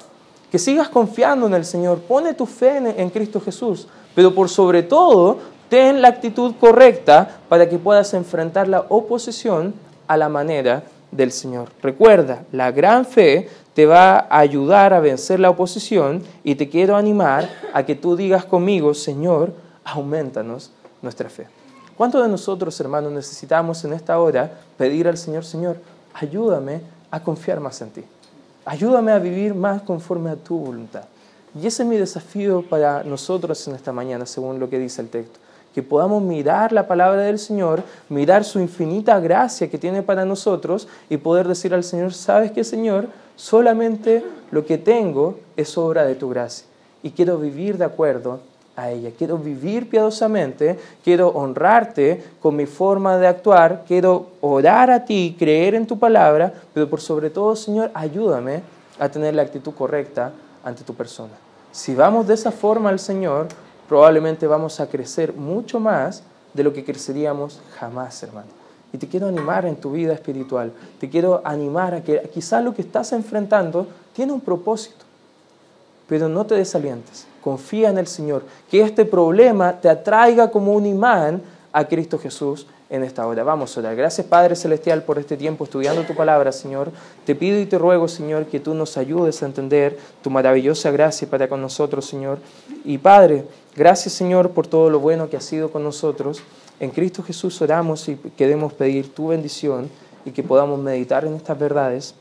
que 0.58 0.64
sigas 0.64 0.90
confiando 0.90 1.46
en 1.46 1.54
el 1.54 1.66
Señor, 1.66 2.00
pone 2.00 2.34
tu 2.34 2.48
fe 2.48 2.78
en, 2.78 3.10
Cristo 3.12 3.40
Jesús, 3.40 3.88
pero 4.16 4.34
por 4.34 4.50
sobre 4.50 4.82
todo, 4.82 5.38
ten 5.70 6.02
la 6.02 6.08
actitud 6.08 6.56
correcta 6.60 7.42
para 7.48 7.70
que 7.70 7.78
puedas 7.78 8.12
enfrentar 8.16 8.68
la 8.68 8.84
oposición 8.90 9.76
a 10.08 10.18
la 10.18 10.30
manera 10.30 10.82
del 11.12 11.32
Señor. 11.32 11.70
Recuerda, 11.84 12.44
la 12.52 12.72
gran 12.72 13.06
fe 13.06 13.48
te 13.76 13.86
va 13.86 14.18
a 14.18 14.40
ayudar 14.40 14.96
a 14.96 15.00
vencer 15.00 15.40
la 15.40 15.52
oposición 15.52 16.24
y 16.44 16.56
te 16.56 16.70
quiero 16.70 16.96
animar 16.96 17.48
a 17.72 17.86
que 17.86 17.94
tú 17.94 18.16
digas 18.16 18.44
conmigo, 18.44 18.96
Señor, 18.96 19.54
aumentanos 19.84 20.72
nuestra 21.04 21.30
fe. 21.30 21.46
¿Cuántos 21.96 22.24
de 22.24 22.30
nosotros, 22.30 22.80
hermanos, 22.80 23.12
necesitamos 23.12 23.86
en 23.86 23.94
esta 23.94 24.20
hora 24.20 24.50
pedir 24.76 25.08
al 25.08 25.20
Señor, 25.20 25.46
Señor, 25.46 25.78
ayúdame 26.16 26.82
a 27.12 27.22
confiar 27.22 27.60
más 27.60 27.80
en 27.84 27.92
ti? 27.92 28.04
Ayúdame 28.70 29.14
a 29.14 29.20
vivir 29.20 29.56
más 29.56 29.82
conforme 29.82 30.30
a 30.30 30.36
tu 30.36 30.60
voluntad. 30.60 31.06
Y 31.56 31.66
ese 31.66 31.84
es 31.84 31.90
mi 31.90 31.96
desafío 31.96 32.64
para 32.64 33.02
nosotros 33.02 33.66
en 33.66 33.76
esta 33.76 33.94
mañana, 33.94 34.26
según 34.26 34.60
lo 34.60 34.70
que 34.70 34.78
dice 34.78 35.02
el 35.02 35.08
texto. 35.08 35.40
Que 35.74 35.82
podamos 35.82 36.22
mirar 36.22 36.74
la 36.74 36.86
palabra 36.86 37.22
del 37.22 37.40
Señor, 37.40 37.82
mirar 38.10 38.44
su 38.44 38.60
infinita 38.60 39.22
gracia 39.22 39.70
que 39.70 39.78
tiene 39.78 40.04
para 40.04 40.26
nosotros 40.26 40.90
y 41.10 41.16
poder 41.16 41.48
decir 41.48 41.74
al 41.74 41.86
Señor, 41.86 42.14
¿sabes 42.14 42.52
qué, 42.52 42.66
Señor? 42.66 43.08
Solamente 43.38 44.26
lo 44.52 44.66
que 44.66 44.78
tengo 44.78 45.40
es 45.56 45.78
obra 45.78 46.04
de 46.04 46.16
tu 46.16 46.28
gracia. 46.28 46.68
Y 47.04 47.12
quiero 47.12 47.38
vivir 47.38 47.78
de 47.78 47.86
acuerdo 47.86 48.42
a 48.78 48.92
ella. 48.92 49.12
Quiero 49.18 49.38
vivir 49.38 49.90
piadosamente, 49.90 50.80
quiero 51.04 51.30
honrarte 51.30 52.24
con 52.40 52.56
mi 52.56 52.68
forma 52.68 53.18
de 53.18 53.28
actuar, 53.28 53.84
quiero 53.88 54.28
orar 54.40 54.92
a 54.92 55.04
ti, 55.04 55.36
creer 55.38 55.74
en 55.74 55.88
tu 55.88 55.98
palabra, 55.98 56.54
pero 56.74 56.88
por 56.88 57.02
sobre 57.02 57.32
todo, 57.32 57.56
Señor, 57.56 57.90
ayúdame 57.94 58.62
a 59.00 59.10
tener 59.10 59.34
la 59.34 59.42
actitud 59.42 59.74
correcta 59.74 60.32
ante 60.64 60.84
tu 60.84 60.94
persona. 60.94 61.34
Si 61.72 61.96
vamos 61.96 62.28
de 62.28 62.36
esa 62.36 62.52
forma 62.52 62.90
al 62.90 63.00
Señor, 63.00 63.48
probablemente 63.90 64.46
vamos 64.46 64.80
a 64.80 64.88
crecer 64.88 65.34
mucho 65.34 65.80
más 65.80 66.22
de 66.54 66.64
lo 66.64 66.72
que 66.72 66.86
creceríamos 66.86 67.60
jamás, 67.80 68.22
hermano. 68.22 68.48
Y 68.94 69.00
te 69.00 69.08
quiero 69.08 69.28
animar 69.28 69.66
en 69.66 69.76
tu 69.76 69.92
vida 69.92 70.14
espiritual, 70.14 70.72
te 71.00 71.10
quiero 71.10 71.42
animar 71.44 71.96
a 71.96 72.04
que 72.04 72.30
quizás 72.32 72.64
lo 72.64 72.76
que 72.76 72.84
estás 72.84 73.12
enfrentando 73.12 73.88
tiene 74.14 74.34
un 74.34 74.42
propósito, 74.42 75.07
pero 76.08 76.30
no 76.30 76.46
te 76.46 76.56
desalientes 76.56 77.28
confía 77.48 77.90
en 77.90 77.98
el 77.98 78.08
Señor, 78.08 78.44
que 78.70 78.82
este 78.82 79.06
problema 79.06 79.80
te 79.80 79.88
atraiga 79.88 80.52
como 80.52 80.74
un 80.74 80.86
imán 80.86 81.42
a 81.72 81.86
Cristo 81.86 82.20
Jesús 82.20 82.68
en 82.90 83.06
esta 83.06 83.26
hora. 83.26 83.42
Vamos 83.42 83.78
a 83.78 83.80
orar. 83.80 83.96
Gracias 83.96 84.28
Padre 84.28 84.54
Celestial 84.58 85.04
por 85.04 85.18
este 85.18 85.38
tiempo 85.38 85.64
estudiando 85.64 86.04
tu 86.04 86.14
palabra, 86.14 86.52
Señor. 86.52 86.92
Te 87.26 87.36
pido 87.36 87.58
y 87.58 87.66
te 87.66 87.78
ruego, 87.78 88.10
Señor, 88.10 88.48
que 88.48 88.60
tú 88.60 88.74
nos 88.74 88.98
ayudes 88.98 89.42
a 89.42 89.46
entender 89.46 89.98
tu 90.22 90.30
maravillosa 90.30 90.92
gracia 90.92 91.30
para 91.30 91.48
con 91.48 91.62
nosotros, 91.62 92.06
Señor. 92.06 92.40
Y 92.84 92.98
Padre, 92.98 93.46
gracias, 93.78 94.14
Señor, 94.14 94.52
por 94.52 94.68
todo 94.68 94.90
lo 94.90 95.00
bueno 95.00 95.30
que 95.30 95.38
has 95.38 95.46
sido 95.46 95.72
con 95.72 95.86
nosotros. 95.86 96.44
En 96.82 96.90
Cristo 96.90 97.24
Jesús 97.24 97.62
oramos 97.62 98.10
y 98.10 98.18
queremos 98.36 98.74
pedir 98.74 99.14
tu 99.14 99.30
bendición 99.30 99.90
y 100.26 100.32
que 100.32 100.44
podamos 100.44 100.82
meditar 100.82 101.24
en 101.24 101.36
estas 101.36 101.58
verdades 101.58 102.14